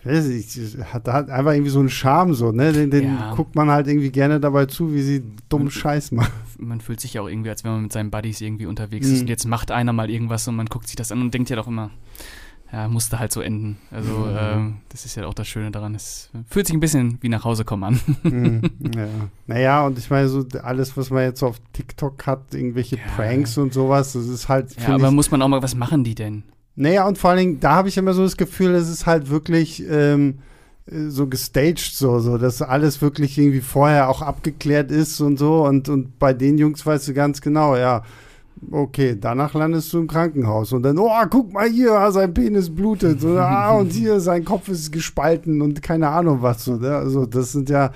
[0.00, 2.72] ich weiß nicht, hat halt einfach irgendwie so einen Charme, so, ne?
[2.72, 3.34] Den, den ja.
[3.34, 6.32] guckt man halt irgendwie gerne dabei zu, wie sie dummen Scheiß machen.
[6.58, 9.14] Man fühlt sich ja auch irgendwie, als wenn man mit seinen Buddies irgendwie unterwegs mhm.
[9.14, 11.50] ist und jetzt macht einer mal irgendwas und man guckt sich das an und denkt
[11.50, 11.90] ja doch immer,
[12.72, 13.78] ja, musste halt so enden.
[13.90, 14.36] Also mhm.
[14.36, 15.94] äh, das ist ja auch das Schöne daran.
[15.94, 18.00] Es fühlt sich ein bisschen wie nach Hause kommen an.
[18.22, 18.62] mhm,
[18.94, 19.08] ja.
[19.46, 23.02] Naja, und ich meine, so alles, was man jetzt auf TikTok hat, irgendwelche ja.
[23.16, 24.76] Pranks und sowas, das ist halt.
[24.80, 26.42] Ja, aber ich, muss man auch mal, was machen die denn?
[26.76, 29.30] Naja, und vor allen Dingen, da habe ich immer so das Gefühl, es ist halt
[29.30, 30.40] wirklich ähm,
[30.86, 35.64] so gestaged, so, so, dass alles wirklich irgendwie vorher auch abgeklärt ist und so.
[35.64, 38.04] Und, und bei den Jungs weißt du ganz genau, ja
[38.70, 43.22] Okay, danach landest du im Krankenhaus und dann, oh, guck mal hier, sein Penis blutet
[43.22, 46.64] und, ah, und hier, sein Kopf ist gespalten und keine Ahnung was.
[46.64, 46.96] So, ne?
[46.96, 47.92] Also, das sind ja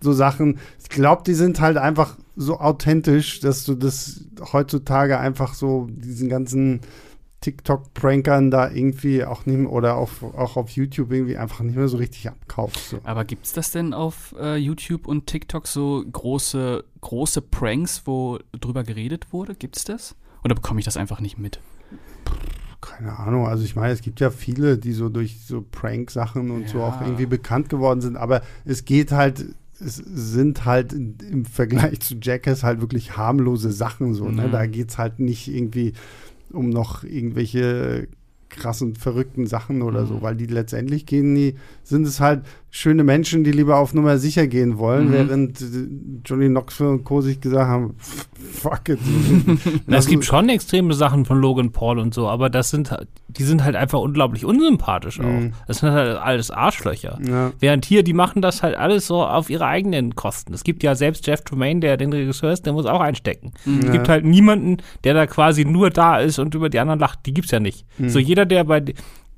[0.00, 5.54] so Sachen, ich glaube, die sind halt einfach so authentisch, dass du das heutzutage einfach
[5.54, 6.80] so, diesen ganzen
[7.46, 11.86] TikTok-Prankern da irgendwie auch nicht mehr, oder auf, auch auf YouTube irgendwie einfach nicht mehr
[11.86, 12.90] so richtig abkaufst.
[12.90, 12.98] So.
[13.04, 18.40] Aber gibt es das denn auf äh, YouTube und TikTok so große, große Pranks, wo
[18.50, 19.54] drüber geredet wurde?
[19.54, 20.16] Gibt es das?
[20.42, 21.60] Oder bekomme ich das einfach nicht mit?
[22.80, 26.62] Keine Ahnung, also ich meine, es gibt ja viele, die so durch so Prank-Sachen und
[26.62, 26.68] ja.
[26.68, 32.00] so auch irgendwie bekannt geworden sind, aber es geht halt es sind halt im Vergleich
[32.00, 34.26] zu Jackass halt wirklich harmlose Sachen so.
[34.30, 34.46] Ne?
[34.46, 34.50] Mhm.
[34.50, 35.92] Da geht es halt nicht irgendwie
[36.50, 38.08] um noch irgendwelche
[38.48, 40.06] krassen, verrückten Sachen oder mhm.
[40.06, 42.42] so, weil die letztendlich gehen die, sind es halt
[42.76, 45.12] schöne Menschen, die lieber auf Nummer sicher gehen wollen, mhm.
[45.12, 45.64] während äh,
[46.26, 47.22] Johnny Knoxville und Co.
[47.22, 47.94] sich gesagt haben,
[48.52, 48.98] fuck it.
[49.86, 52.94] es gibt schon extreme Sachen von Logan Paul und so, aber das sind,
[53.28, 55.24] die sind halt einfach unglaublich unsympathisch auch.
[55.24, 55.54] Mhm.
[55.66, 57.18] Das sind halt alles Arschlöcher.
[57.26, 57.52] Ja.
[57.60, 60.52] Während hier, die machen das halt alles so auf ihre eigenen Kosten.
[60.52, 63.52] Es gibt ja selbst Jeff Tremaine, der den Regisseur ist, der muss auch einstecken.
[63.64, 63.80] Mhm.
[63.80, 67.20] Es gibt halt niemanden, der da quasi nur da ist und über die anderen lacht.
[67.24, 67.86] Die gibt's ja nicht.
[67.96, 68.10] Mhm.
[68.10, 68.82] So jeder, der bei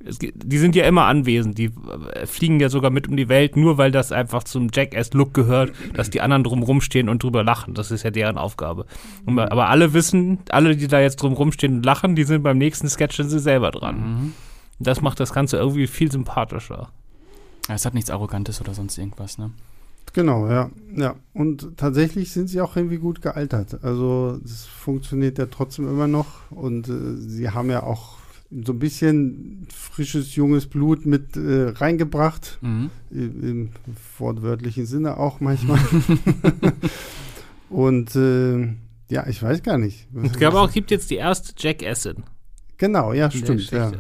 [0.01, 1.73] die sind ja immer anwesend, die
[2.13, 5.73] äh, fliegen ja sogar mit um die Welt, nur weil das einfach zum Jackass-Look gehört,
[5.95, 7.75] dass die anderen drumrum stehen und drüber lachen.
[7.75, 8.87] Das ist ja deren Aufgabe.
[9.27, 12.59] Und, aber alle wissen, alle, die da jetzt drumrum stehen und lachen, die sind beim
[12.59, 13.97] nächsten Sketch sind sie selber dran.
[13.97, 14.33] Mhm.
[14.79, 16.91] Das macht das Ganze irgendwie viel sympathischer.
[17.69, 19.51] Es hat nichts Arrogantes oder sonst irgendwas, ne?
[20.15, 20.71] Genau, ja.
[20.95, 21.17] Ja.
[21.35, 23.81] Und tatsächlich sind sie auch irgendwie gut gealtert.
[23.83, 28.17] Also es funktioniert ja trotzdem immer noch und äh, sie haben ja auch
[28.51, 32.59] so ein bisschen frisches, junges Blut mit äh, reingebracht.
[32.63, 32.91] Mhm.
[33.11, 33.71] Im
[34.19, 35.81] wortwörtlichen Sinne auch manchmal.
[37.71, 38.75] Und äh,
[39.11, 40.07] ja, ich weiß gar nicht.
[40.23, 42.25] Ich glaube auch, es gibt jetzt die erste Jack Assin.
[42.79, 43.71] Genau, ja, stimmt.
[43.71, 43.93] Ja.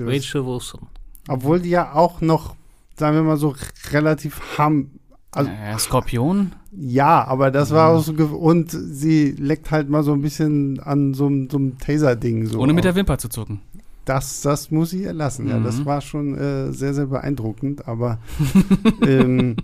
[0.00, 0.88] Rachel Wilson.
[1.28, 2.56] Obwohl die ja auch noch,
[2.96, 3.54] sagen wir mal so,
[3.90, 4.98] relativ haben.
[5.30, 6.52] Also, äh, Skorpion?
[6.72, 8.12] Ja, aber das war auch so.
[8.12, 12.46] Und sie leckt halt mal so ein bisschen an so, so einem Taser-Ding.
[12.46, 13.60] So Ohne mit der Wimper zu zucken
[14.04, 15.44] das, das muss ich ihr lassen.
[15.44, 15.50] Mhm.
[15.50, 15.86] Ja, das mhm.
[15.86, 17.88] war schon äh, sehr, sehr beeindruckend.
[17.88, 18.18] Aber
[19.06, 19.56] ähm,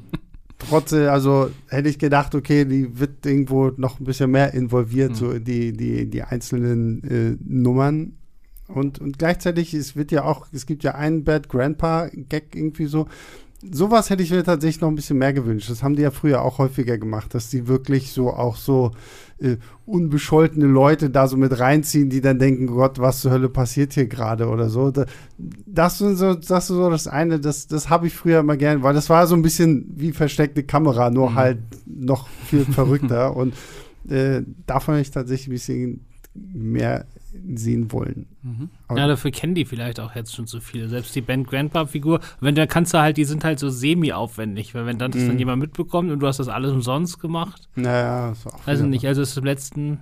[0.59, 5.15] trotzdem, also hätte ich gedacht, okay, die wird irgendwo noch ein bisschen mehr involviert, mhm.
[5.15, 8.13] so die, die, die einzelnen äh, Nummern.
[8.69, 13.09] Und, und gleichzeitig, es wird ja auch, es gibt ja einen Bad Grandpa-Gag irgendwie so,
[13.63, 15.71] sowas hätte ich mir tatsächlich noch ein bisschen mehr gewünscht.
[15.71, 18.93] Das haben die ja früher auch häufiger gemacht, dass die wirklich so auch so
[19.41, 23.95] äh, unbescholtene Leute da so mit reinziehen, die dann denken, Gott, was zur Hölle passiert
[23.95, 24.93] hier gerade oder so.
[25.67, 28.83] Das ist so, das ist so das eine, das, das habe ich früher immer gern,
[28.83, 31.35] weil das war so ein bisschen wie versteckte Kamera, nur mhm.
[31.35, 33.37] halt noch viel verrückter.
[33.37, 33.55] Und
[34.09, 37.07] äh, davon habe ich tatsächlich ein bisschen mehr
[37.55, 38.27] sehen wollen.
[38.43, 38.71] Mhm.
[38.95, 40.89] Ja, dafür kennen die vielleicht auch jetzt schon so viele.
[40.89, 44.87] Selbst die Ben Grandpa-Figur, wenn da kannst du halt, die sind halt so semi-aufwendig, weil
[44.87, 45.29] wenn dann das mhm.
[45.29, 47.69] dann jemand mitbekommt und du hast das alles umsonst gemacht.
[47.77, 48.67] Naja, ist auch.
[48.67, 49.99] Also nicht, also es ist im letzten.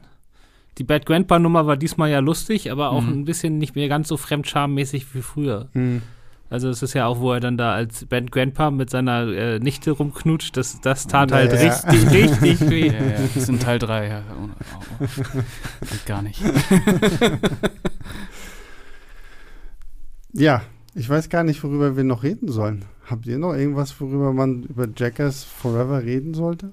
[0.79, 3.21] Die Bad Grandpa-Nummer war diesmal ja lustig, aber auch mhm.
[3.21, 5.69] ein bisschen nicht mehr ganz so fremdschammäßig wie früher.
[5.75, 6.03] Mhm.
[6.51, 9.59] Also es ist ja auch, wo er dann da als Band Grandpa mit seiner äh,
[9.59, 12.87] Nichte rumknutscht, das, das tat halt ja, richtig, richtig weh.
[12.87, 14.23] Ja, ja, das in Teil 3, ja.
[14.31, 14.49] Oh,
[15.01, 15.41] oh, oh.
[15.91, 16.41] Geht gar nicht.
[20.33, 20.63] ja,
[20.95, 22.87] ich weiß gar nicht, worüber wir noch reden sollen.
[23.05, 26.73] Habt ihr noch irgendwas, worüber man über Jackass Forever reden sollte?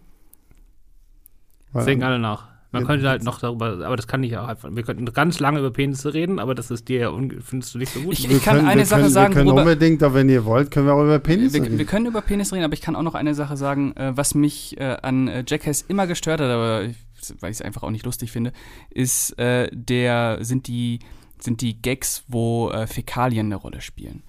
[1.73, 2.54] Singen alle nach.
[2.75, 4.69] Man ja, könnte halt noch darüber, aber das kann ich auch einfach.
[4.69, 7.93] Wir könnten ganz lange über Penisse reden, aber das ist dir ja, findest du nicht
[7.93, 8.11] so gut.
[8.11, 9.33] Ich, ich kann können, eine Sache können, sagen.
[9.33, 11.77] Wir können worüber, unbedingt, auch wenn ihr wollt, können wir auch über Penisse wir, reden.
[11.77, 14.35] Wir können über Penisse reden, aber ich kann auch noch eine Sache sagen, äh, was
[14.35, 16.97] mich äh, an äh, Jackass immer gestört hat, aber ich,
[17.39, 18.51] weil ich es einfach auch nicht lustig finde,
[18.89, 20.99] ist der, sind die,
[21.39, 24.21] sind die Gags, wo Fäkalien eine Rolle spielen.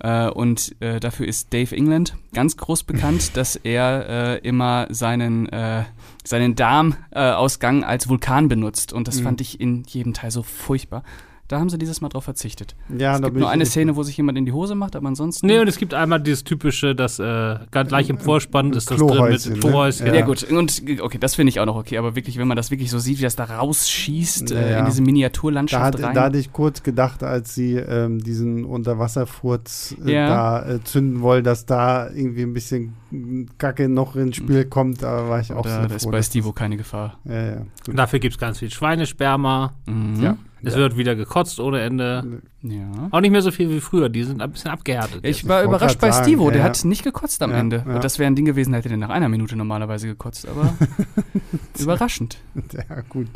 [0.00, 5.48] Äh, und äh, dafür ist Dave England ganz groß bekannt, dass er äh, immer seinen,
[5.48, 5.84] äh,
[6.24, 8.92] seinen Darmausgang als Vulkan benutzt.
[8.92, 9.24] Und das mhm.
[9.24, 11.02] fand ich in jedem Teil so furchtbar.
[11.48, 12.74] Da haben sie dieses Mal drauf verzichtet.
[12.96, 15.46] Ja, es gibt nur eine Szene, wo sich jemand in die Hose macht, aber ansonsten.
[15.46, 19.06] Nee, und es gibt einmal dieses typische, das äh, gleich im Vorspann ist das drin
[19.06, 19.60] mit?
[19.60, 20.04] Klohäuschen.
[20.04, 20.08] Ne?
[20.08, 20.14] Ja.
[20.20, 20.26] ja.
[20.26, 20.42] gut.
[20.44, 22.98] Und okay, das finde ich auch noch okay, aber wirklich, wenn man das wirklich so
[22.98, 26.14] sieht, wie das da rausschießt ja, äh, in diese Miniaturlandschaft da, rein.
[26.14, 31.44] Da hatte ich kurz gedacht, als sie ähm, diesen Unterwasserfurz äh, da äh, zünden wollen,
[31.44, 32.94] dass da irgendwie ein bisschen
[33.58, 34.70] Kacke noch ins Spiel mhm.
[34.70, 37.18] kommt, da war ich auch Oder, sehr Da ist bei Stivo keine Gefahr.
[37.24, 37.66] Ja, ja.
[37.92, 39.74] Dafür gibt es ganz viel Schweinesperma.
[39.86, 40.22] Mhm.
[40.22, 40.36] Ja.
[40.62, 40.80] Es ja.
[40.80, 42.42] wird wieder gekotzt ohne Ende.
[42.62, 43.08] Ja.
[43.10, 44.08] Auch nicht mehr so viel wie früher.
[44.08, 45.24] Die sind ein bisschen abgehärtet.
[45.24, 46.50] Ich war überrascht bei Stivo.
[46.50, 47.84] Der hat nicht gekotzt am Ende.
[48.02, 50.48] Das wäre ein Ding gewesen, hätte der nach einer Minute normalerweise gekotzt.
[50.48, 50.74] Aber
[51.78, 52.38] überraschend.
[52.72, 53.28] Ja, gut.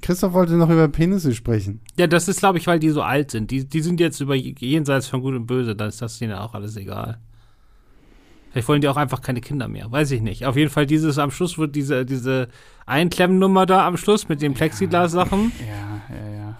[0.00, 1.80] Christoph wollte noch über Penisse sprechen.
[1.98, 3.50] Ja, das ist, glaube ich, weil die so alt sind.
[3.50, 5.76] Die, die sind jetzt über jenseits von Gut und Böse.
[5.76, 7.18] Dann ist das denen auch alles egal.
[8.54, 9.90] Vielleicht wollen die auch einfach keine Kinder mehr.
[9.90, 10.46] Weiß ich nicht.
[10.46, 12.46] Auf jeden Fall, dieses am Schluss wird diese, diese
[12.86, 15.50] Einklemmnummer da am Schluss mit den Plexiglas-Sachen.
[15.58, 16.56] Ja, ja, ja.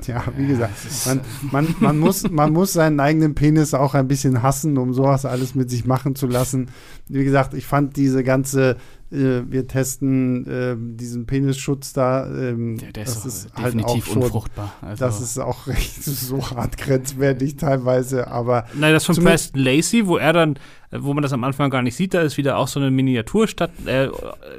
[0.00, 0.72] Tja, wie gesagt,
[1.04, 1.20] man,
[1.52, 5.54] man, man, muss, man muss seinen eigenen Penis auch ein bisschen hassen, um sowas alles
[5.54, 6.70] mit sich machen zu lassen.
[7.06, 8.78] Wie gesagt, ich fand diese ganze
[9.14, 12.26] äh, wir testen äh, diesen Penisschutz da.
[12.26, 14.72] Ähm, ja, der ist, ist halt definitiv schon, unfruchtbar.
[14.82, 18.66] Also das ist auch recht so hart grenzwertig teilweise, aber.
[18.74, 20.58] Nein, das von Preston Lacey, wo er dann,
[20.90, 23.70] wo man das am Anfang gar nicht sieht, da ist wieder auch so eine Miniaturstadt.
[23.86, 24.08] Äh,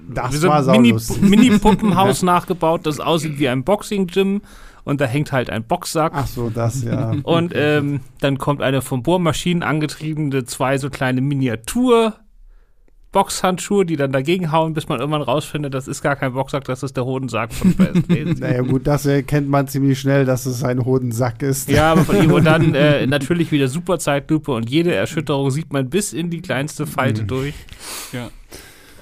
[0.09, 4.41] das so war Mini, Mini-Puppenhaus nachgebaut, das aussieht wie ein Boxing-Gym
[4.85, 6.13] und da hängt halt ein Boxsack.
[6.15, 7.13] Ach so, das, ja.
[7.23, 12.13] Und ähm, dann kommt eine von Bohrmaschinen angetriebene, zwei so kleine Miniatur-
[13.15, 16.83] Boxhandschuhe, die dann dagegen hauen, bis man irgendwann rausfindet, das ist gar kein Boxsack, das
[16.83, 20.83] ist der Hodensack von Fast Naja gut, das erkennt man ziemlich schnell, dass es ein
[20.83, 21.69] Hodensack ist.
[21.69, 25.71] Ja, aber von ihm und dann äh, natürlich wieder super Zeitlupe und jede Erschütterung sieht
[25.71, 27.27] man bis in die kleinste Falte mhm.
[27.27, 27.53] durch.
[28.11, 28.29] Ja.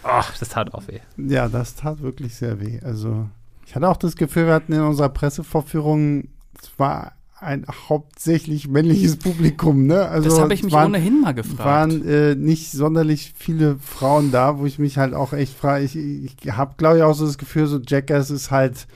[0.04, 0.99] Ach, das tat auch weh.
[1.17, 2.80] Ja, das tat wirklich sehr weh.
[2.84, 3.28] Also
[3.65, 6.28] ich hatte auch das Gefühl, wir hatten in unserer Pressevorführung,
[6.62, 7.13] zwar
[7.44, 9.86] ein hauptsächlich männliches Publikum.
[9.86, 10.08] Ne?
[10.08, 11.60] Also das habe ich mich waren, ohnehin mal gefragt.
[11.60, 15.86] waren äh, nicht sonderlich viele Frauen da, wo ich mich halt auch echt frage.
[15.86, 18.88] Ich, ich habe, glaube ich, auch so das Gefühl, so Jackass ist halt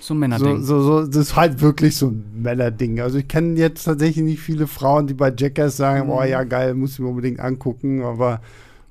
[0.00, 0.62] so ein Männerding.
[0.62, 3.00] So, so, so, das ist halt wirklich so ein Männerding.
[3.00, 6.10] Also ich kenne jetzt tatsächlich nicht viele Frauen, die bei Jackass sagen, mhm.
[6.10, 8.40] boah, ja geil, muss ich mir unbedingt angucken, aber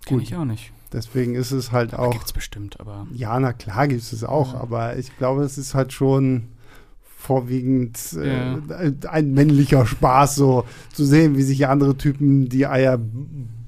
[0.05, 0.71] Kenne ich auch nicht.
[0.93, 2.11] Deswegen ist es halt auch.
[2.11, 3.07] Gibt es bestimmt, aber.
[3.13, 4.59] Ja, na klar gibt es es auch, ja.
[4.59, 6.43] aber ich glaube, es ist halt schon
[7.21, 8.57] vorwiegend äh,
[9.07, 12.99] ein männlicher Spaß, so zu sehen, wie sich andere Typen die Eier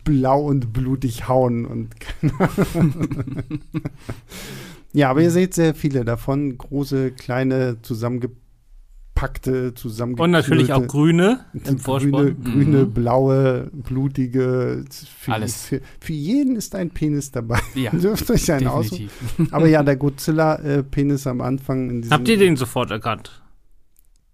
[0.04, 1.90] blau und blutig hauen und
[4.94, 10.24] ja, aber ihr seht sehr viele davon, große, kleine, zusammengepackte, zusammengekühlte.
[10.24, 12.94] Und natürlich auch grüne im Grüne, grüne mhm.
[12.94, 14.84] blaue, blutige.
[15.20, 15.68] Für, Alles.
[15.68, 17.60] Für, für, jeden ist ein Penis dabei.
[17.76, 19.10] Ja, Dürft euch einen aussuchen.
[19.52, 22.04] Aber ja, der Godzilla-Penis am Anfang.
[22.10, 23.43] Habt ihr den sofort erkannt?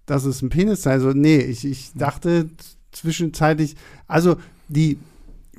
[0.09, 0.91] Dass es ein Penis sei.
[0.91, 2.49] Also, nee, ich, ich dachte
[2.91, 3.75] zwischenzeitlich,
[4.07, 4.97] also die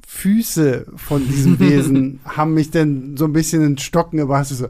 [0.06, 4.46] Füße von diesem Wesen haben mich dann so ein bisschen in Stocken gebracht.
[4.46, 4.68] So,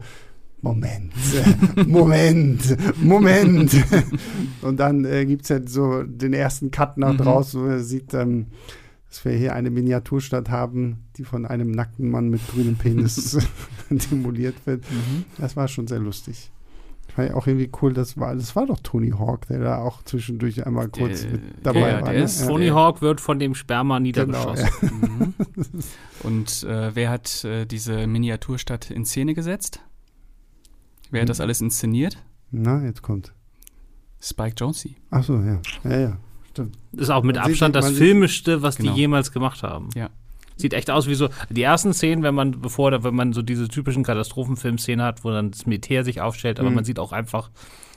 [0.61, 1.13] Moment,
[1.87, 3.73] Moment, Moment.
[4.61, 7.19] Und dann äh, gibt es ja so den ersten Cut nach mhm.
[7.19, 8.49] draußen, wo er sieht, ähm,
[9.09, 13.39] dass wir hier eine Miniaturstadt haben, die von einem nackten Mann mit grünem Penis
[13.89, 14.85] demoliert wird.
[14.91, 15.25] Mhm.
[15.39, 16.51] Das war schon sehr lustig.
[17.15, 20.03] Fand ich auch irgendwie cool, das war, das war doch Tony Hawk, der da auch
[20.03, 22.13] zwischendurch einmal kurz der, mit dabei ja, war.
[22.13, 22.23] Ne?
[22.23, 22.75] Ist, Tony ja.
[22.75, 24.69] Hawk wird von dem Sperma niedergeschossen.
[24.81, 25.09] Genau, ja.
[25.09, 25.35] mhm.
[26.23, 29.81] Und äh, wer hat äh, diese Miniaturstadt in Szene gesetzt?
[31.11, 31.45] Wer hat das hm.
[31.45, 32.19] alles inszeniert?
[32.51, 33.33] Na, jetzt kommt.
[34.21, 34.91] Spike Jonze.
[35.11, 35.61] Ach so, ja.
[35.85, 36.17] Ja, ja.
[36.51, 36.79] Stimmt.
[36.93, 38.93] Das ist auch mit man Abstand sieht, das filmischste, was genau.
[38.93, 39.89] die jemals gemacht haben.
[39.95, 40.11] Ja.
[40.61, 43.69] Sieht echt aus wie so die ersten Szenen, wenn man, bevor, wenn man so diese
[43.69, 46.77] typischen Katastrophenfilm-Szenen hat, wo dann das Militär sich aufstellt, aber mhm.
[46.77, 47.51] man sieht auch einfach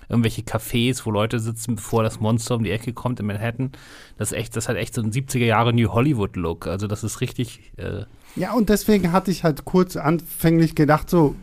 [0.10, 3.72] irgendwelche Cafés, wo Leute sitzen, bevor das Monster um die Ecke kommt in Manhattan.
[4.18, 6.68] Das ist echt, das hat echt so ein 70er Jahre New Hollywood Look.
[6.68, 7.74] Also das ist richtig.
[7.78, 8.04] Äh
[8.36, 11.36] ja, und deswegen hatte ich halt kurz anfänglich gedacht, so,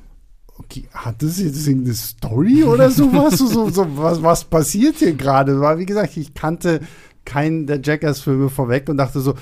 [0.58, 3.38] okay, hat das jetzt eine Story oder sowas?
[3.38, 5.60] so, so, was, was passiert hier gerade?
[5.60, 6.80] Weil, wie gesagt, ich kannte
[7.24, 9.34] keinen der Jackass-Filme vorweg und dachte so,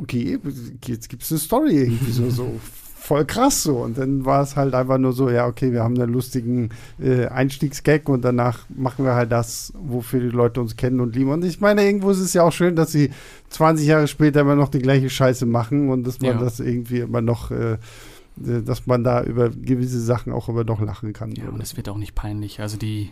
[0.00, 0.38] okay,
[0.86, 2.60] jetzt gibt es eine Story irgendwie so, so
[3.02, 3.78] voll krass so.
[3.78, 7.26] Und dann war es halt einfach nur so, ja, okay, wir haben einen lustigen äh,
[7.26, 11.30] Einstiegsgag und danach machen wir halt das, wofür die Leute uns kennen und lieben.
[11.30, 13.10] Und ich meine, irgendwo ist es ja auch schön, dass sie
[13.50, 16.38] 20 Jahre später immer noch die gleiche Scheiße machen und dass man ja.
[16.38, 17.78] das irgendwie immer noch äh, äh
[18.62, 21.32] dass man da über gewisse Sachen auch immer noch lachen kann.
[21.32, 22.60] Ja, und es wird auch nicht peinlich.
[22.60, 23.10] Also die,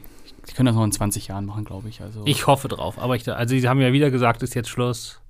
[0.49, 2.01] die können das noch in 20 Jahren machen, glaube ich.
[2.01, 2.99] Also ich hoffe drauf.
[2.99, 5.21] Aber ich, also sie haben ja wieder gesagt, ist jetzt Schluss.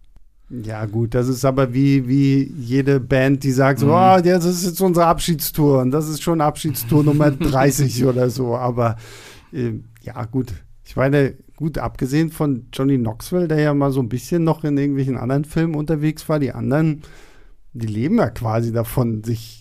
[0.50, 3.92] Ja, gut, das ist aber wie, wie jede Band, die sagt so, mhm.
[3.92, 8.56] oh, das ist jetzt unsere Abschiedstour und das ist schon Abschiedstour Nummer 30 oder so.
[8.56, 8.96] Aber
[9.52, 10.52] äh, ja, gut.
[10.84, 14.76] Ich meine, gut, abgesehen von Johnny Knoxville, der ja mal so ein bisschen noch in
[14.76, 17.02] irgendwelchen anderen Filmen unterwegs war, die anderen,
[17.72, 19.59] die leben ja quasi davon, sich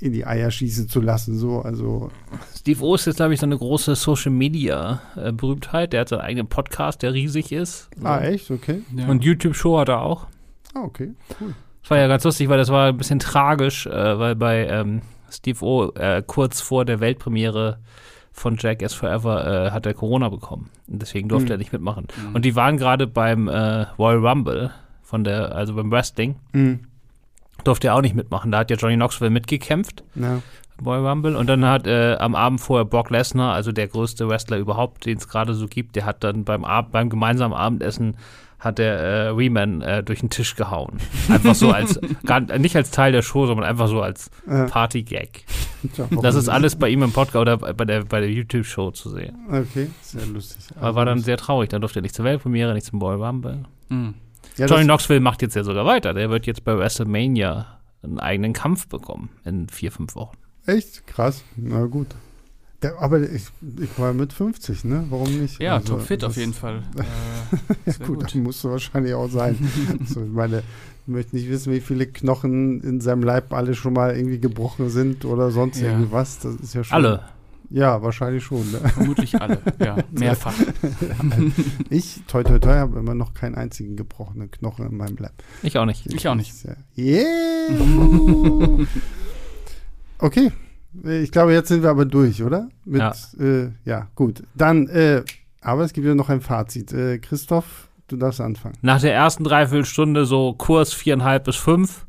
[0.00, 1.38] in die Eier schießen zu lassen.
[1.38, 2.10] So, also.
[2.54, 5.92] Steve O ist jetzt, glaube ich, so eine große Social Media äh, Berühmtheit.
[5.92, 7.88] Der hat seinen eigenen Podcast, der riesig ist.
[7.96, 8.06] So.
[8.06, 8.50] Ah, echt?
[8.50, 8.82] Okay.
[8.94, 9.06] Ja.
[9.06, 10.26] Und YouTube-Show hat er auch.
[10.74, 11.54] Ah, okay, cool.
[11.82, 15.02] Das war ja ganz lustig, weil das war ein bisschen tragisch, äh, weil bei ähm,
[15.30, 17.78] Steve O äh, kurz vor der Weltpremiere
[18.32, 18.92] von Jack S.
[18.92, 20.68] Forever äh, hat er Corona bekommen.
[20.88, 21.52] Und deswegen durfte mhm.
[21.52, 22.08] er nicht mitmachen.
[22.16, 22.34] Mhm.
[22.34, 26.36] Und die waren gerade beim äh, Royal Rumble von der, also beim Wrestling.
[26.52, 26.80] Mhm
[27.66, 28.52] durfte er auch nicht mitmachen.
[28.52, 30.04] Da hat ja Johnny Knoxville mitgekämpft.
[30.14, 30.42] Ja.
[30.80, 31.36] Boy Rumble.
[31.36, 35.16] Und dann hat äh, am Abend vorher Brock Lesnar, also der größte Wrestler überhaupt, den
[35.16, 38.16] es gerade so gibt, der hat dann beim, Ab beim gemeinsamen Abendessen
[38.58, 40.98] hat der äh, Reman äh, durch den Tisch gehauen.
[41.28, 44.66] Einfach so als, gar, nicht als Teil der Show, sondern einfach so als ja.
[44.66, 45.44] Party-Gag.
[46.22, 49.36] Das ist alles bei ihm im Podcast oder bei der, bei der YouTube-Show zu sehen.
[49.48, 50.64] Okay, sehr lustig.
[50.80, 51.68] Aber war dann sehr traurig.
[51.68, 53.64] Dann durfte er nicht zur Weltpremiere, nicht zum Boy Rumble.
[53.88, 54.14] Mhm.
[54.56, 56.14] Ja, Johnny Knoxville macht jetzt ja sogar weiter.
[56.14, 60.36] Der wird jetzt bei WrestleMania einen eigenen Kampf bekommen in vier, fünf Wochen.
[60.66, 61.06] Echt?
[61.06, 61.44] Krass.
[61.56, 62.08] Na gut.
[62.82, 63.46] Der, aber ich,
[63.80, 65.06] ich, war mit 50, ne?
[65.08, 65.60] Warum nicht?
[65.60, 66.82] Ja, also, topfit auf jeden Fall.
[66.96, 67.54] Äh,
[67.86, 68.34] ja, gut, gut.
[68.34, 69.56] dann musst du wahrscheinlich auch sein.
[70.00, 73.92] also, ich meine, ich möchte nicht wissen, wie viele Knochen in seinem Leib alle schon
[73.92, 75.92] mal irgendwie gebrochen sind oder sonst ja.
[75.92, 76.40] irgendwas.
[76.40, 76.96] Das ist ja schon.
[76.96, 77.22] Alle.
[77.70, 78.70] Ja, wahrscheinlich schon.
[78.70, 78.78] Ne?
[78.78, 80.54] Vermutlich alle, ja, mehrfach.
[81.90, 85.34] ich, toi toi toi, habe immer noch keinen einzigen gebrochenen Knochen in meinem Leib.
[85.62, 86.06] Ich auch nicht.
[86.06, 86.52] Ich, ich auch nicht.
[86.96, 87.26] Yeah!
[90.18, 90.52] okay,
[91.04, 92.68] ich glaube, jetzt sind wir aber durch, oder?
[92.84, 93.12] Mit, ja.
[93.38, 94.42] Äh, ja, gut.
[94.54, 95.22] Dann, äh,
[95.60, 96.92] aber es gibt ja noch ein Fazit.
[96.92, 98.76] Äh, Christoph, du darfst anfangen.
[98.82, 102.06] Nach der ersten Dreiviertelstunde so Kurs viereinhalb bis fünf.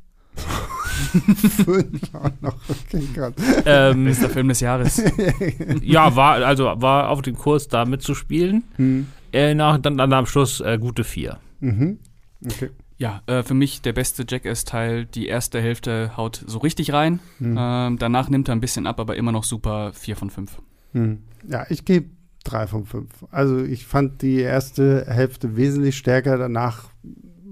[1.66, 2.56] Fünf auch noch.
[2.70, 3.34] Okay, Gott.
[3.66, 5.02] Ähm, Bester Film des Jahres.
[5.82, 8.64] ja, war, also war auf dem Kurs da mitzuspielen.
[8.76, 9.08] Hm.
[9.34, 11.38] Äh, nach, dann, dann am Schluss äh, gute vier.
[11.60, 12.00] Mhm.
[12.46, 12.70] Okay.
[12.98, 15.06] Ja, äh, für mich der beste Jackass-Teil.
[15.06, 17.20] Die erste Hälfte haut so richtig rein.
[17.38, 17.56] Hm.
[17.60, 20.60] Ähm, danach nimmt er ein bisschen ab, aber immer noch super vier von fünf.
[20.94, 21.20] Hm.
[21.48, 22.10] Ja, ich gebe
[22.44, 23.26] drei von fünf.
[23.30, 26.38] Also ich fand die erste Hälfte wesentlich stärker.
[26.38, 26.86] Danach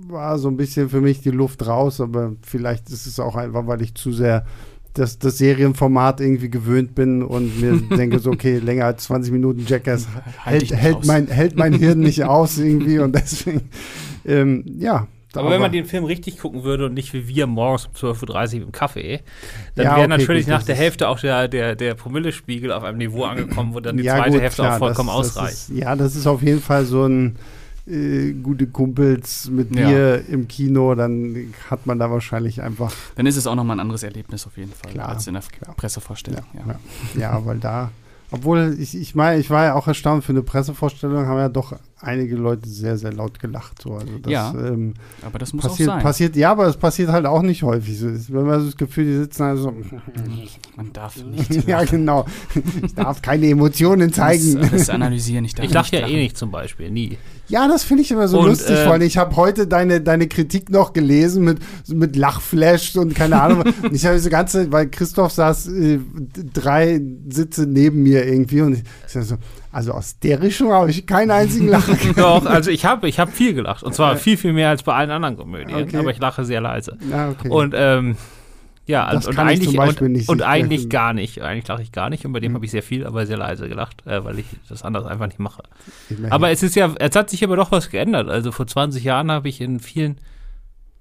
[0.08, 3.68] war so ein bisschen für mich die Luft raus, aber vielleicht ist es auch einfach,
[3.68, 4.46] weil ich zu sehr
[4.94, 9.65] das, das Serienformat irgendwie gewöhnt bin und mir denke so, okay, länger als 20 Minuten
[9.68, 10.08] Jackass
[10.44, 13.70] halt hält, hält, mein, hält mein Hirn nicht aus irgendwie und deswegen,
[14.26, 15.08] ähm, ja.
[15.34, 17.91] Aber, aber, wenn man den Film richtig gucken würde und nicht wie wir morgens um
[17.91, 19.20] 12.30 Uhr im Kaffee,
[19.76, 22.86] dann ja, wäre okay, natürlich gut, nach der Hälfte auch der, der, der Promillespiegel auf
[22.86, 25.38] einem Niveau angekommen, wo dann die ja, zweite gut, Hälfte klar, auch vollkommen das, das
[25.38, 25.54] ausreicht.
[25.54, 27.36] Ist, ja, das ist auf jeden Fall so ein
[27.88, 29.88] äh, gute Kumpels mit ja.
[29.88, 32.93] dir im Kino, dann hat man da wahrscheinlich einfach.
[33.15, 35.43] Dann ist es auch nochmal ein anderes Erlebnis auf jeden Fall klar, als in der
[35.43, 35.76] klar.
[35.76, 36.43] Pressevorstellung.
[36.54, 36.80] Ja, ja.
[37.19, 37.91] ja, weil da
[38.32, 41.78] obwohl, ich, ich meine, ich war ja auch erstaunt, für eine Pressevorstellung haben ja doch
[42.02, 43.82] einige Leute sehr, sehr laut gelacht.
[43.82, 43.94] So.
[43.94, 44.94] Also das, ja, ähm,
[45.26, 46.04] aber das muss passiert, auch sein.
[46.04, 48.00] Passiert, ja, aber es passiert halt auch nicht häufig.
[48.00, 49.74] So, wenn man so das Gefühl, die sitzen also
[50.76, 52.26] Man darf nicht Ja, genau.
[52.84, 54.56] Ich darf keine Emotionen zeigen.
[54.60, 57.18] Das, das analysieren, ich darf Ich lache ja eh nicht zum Beispiel, nie.
[57.48, 60.28] Ja, das finde ich immer so und, lustig, äh, weil ich habe heute deine, deine
[60.28, 63.64] Kritik noch gelesen mit, mit Lachflash und keine Ahnung.
[63.84, 66.00] und ich habe diese ganze, weil Christoph saß äh,
[66.54, 69.38] drei Sitze neben mir irgendwie und ich, ich so,
[69.76, 73.34] also aus der Richtung habe ich keinen einzigen Lacher Doch, also ich habe ich hab
[73.34, 73.84] viel gelacht.
[73.84, 75.84] Und zwar viel, viel mehr als bei allen anderen Komödien.
[75.84, 75.98] Okay.
[75.98, 76.98] Aber ich lache sehr leise.
[77.12, 77.50] Ja, okay.
[77.50, 78.16] Und ähm,
[78.86, 81.42] ja, das und, eigentlich, und, und eigentlich gar nicht.
[81.42, 82.56] Eigentlich lache ich gar nicht und bei dem mhm.
[82.56, 85.40] habe ich sehr viel, aber sehr leise gelacht, äh, weil ich das anders einfach nicht
[85.40, 85.64] mache.
[86.30, 88.30] Aber es ist ja, es hat sich aber doch was geändert.
[88.30, 90.20] Also vor 20 Jahren habe ich in vielen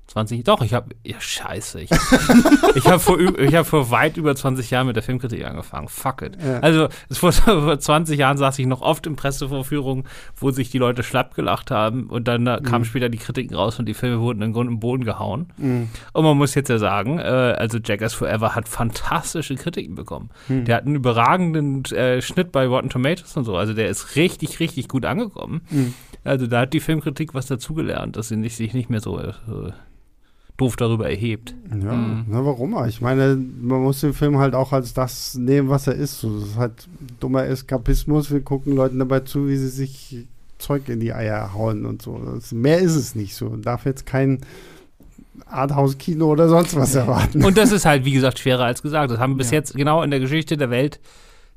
[0.07, 1.81] 20, doch, ich habe, ja, scheiße.
[1.81, 1.91] Ich,
[2.75, 5.89] ich habe vor, hab vor weit über 20 Jahren mit der Filmkritik angefangen.
[5.89, 6.37] Fuck it.
[6.43, 6.61] Ja.
[6.61, 10.05] Also, vor, vor 20 Jahren saß ich noch oft in Pressevorführungen,
[10.37, 12.85] wo sich die Leute schlapp gelacht haben und dann da kamen mhm.
[12.85, 15.53] später die Kritiken raus und die Filme wurden im Grunde im Boden gehauen.
[15.57, 15.89] Mhm.
[16.13, 20.31] Und man muss jetzt ja sagen, äh, also Jackass Forever hat fantastische Kritiken bekommen.
[20.49, 20.65] Mhm.
[20.67, 23.57] Der hat einen überragenden äh, Schnitt bei Rotten Tomatoes und so.
[23.57, 25.63] Also, der ist richtig, richtig gut angekommen.
[25.71, 25.95] Mhm.
[26.25, 29.33] Also, da hat die Filmkritik was dazugelernt, dass sie nicht, sich nicht mehr so äh,
[30.57, 31.55] doof darüber erhebt.
[31.71, 32.27] Ja, mhm.
[32.29, 32.77] na warum?
[32.87, 36.21] Ich meine, man muss den Film halt auch als das nehmen, was er ist.
[36.21, 36.89] So, das ist halt
[37.21, 38.31] dummer Eskapismus.
[38.31, 40.27] Wir gucken Leuten dabei zu, wie sie sich
[40.59, 42.19] Zeug in die Eier hauen und so.
[42.19, 43.51] Das, mehr ist es nicht so.
[43.51, 44.41] Man darf jetzt kein
[45.47, 47.45] Arthouse-Kino oder sonst was erwarten.
[47.45, 49.11] Und das ist halt, wie gesagt, schwerer als gesagt.
[49.11, 49.59] Das haben bis ja.
[49.59, 51.01] jetzt genau in der Geschichte der Welt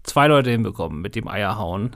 [0.04, 1.96] zwei Leute hinbekommen mit dem Eierhauen.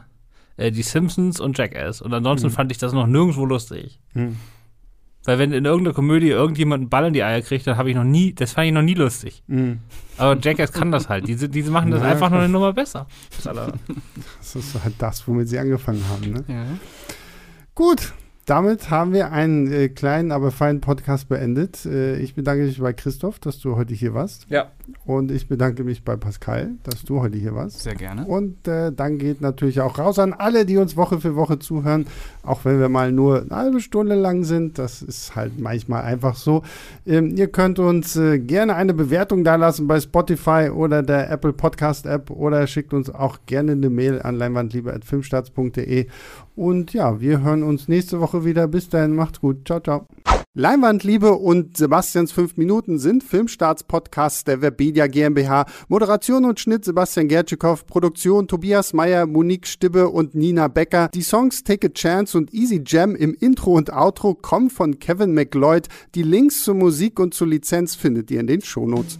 [0.57, 2.01] Äh, die Simpsons und Jackass.
[2.01, 2.51] Und ansonsten mhm.
[2.51, 3.99] fand ich das noch nirgendwo lustig.
[4.13, 4.37] Mhm.
[5.23, 7.95] Weil wenn in irgendeiner Komödie irgendjemand einen Ball in die Eier kriegt, dann habe ich
[7.95, 9.43] noch nie, das fand ich noch nie lustig.
[9.47, 9.73] Mm.
[10.17, 11.27] Aber Jackass kann das halt.
[11.27, 13.07] Diese, diese machen das ja, einfach nur eine Nummer besser.
[13.43, 16.31] Das ist halt das, womit sie angefangen haben.
[16.31, 16.43] Ne?
[16.47, 16.65] Ja.
[17.75, 18.13] Gut,
[18.51, 21.85] damit haben wir einen äh, kleinen, aber feinen Podcast beendet.
[21.85, 24.45] Äh, ich bedanke mich bei Christoph, dass du heute hier warst.
[24.49, 24.71] Ja.
[25.05, 27.79] Und ich bedanke mich bei Pascal, dass du heute hier warst.
[27.79, 28.25] Sehr gerne.
[28.25, 32.07] Und äh, dann geht natürlich auch raus an alle, die uns Woche für Woche zuhören,
[32.43, 34.77] auch wenn wir mal nur eine halbe Stunde lang sind.
[34.77, 36.63] Das ist halt manchmal einfach so.
[37.07, 42.05] Ähm, ihr könnt uns äh, gerne eine Bewertung dalassen bei Spotify oder der Apple Podcast
[42.05, 46.07] App oder schickt uns auch gerne eine Mail an leinwandliebe.filmstarts.de
[46.61, 48.67] und ja, wir hören uns nächste Woche wieder.
[48.67, 49.65] Bis dahin, macht's gut.
[49.65, 50.05] Ciao, ciao.
[50.53, 55.65] Leinwandliebe und Sebastians 5 Minuten sind Filmstarts-Podcasts der Webedia GmbH.
[55.87, 61.09] Moderation und Schnitt Sebastian Gertschikow, Produktion Tobias Meyer, Monique Stibbe und Nina Becker.
[61.15, 65.33] Die Songs Take a Chance und Easy Jam im Intro und Outro kommen von Kevin
[65.33, 65.87] McLeod.
[66.13, 69.17] Die Links zur Musik und zur Lizenz findet ihr in den Shownotes.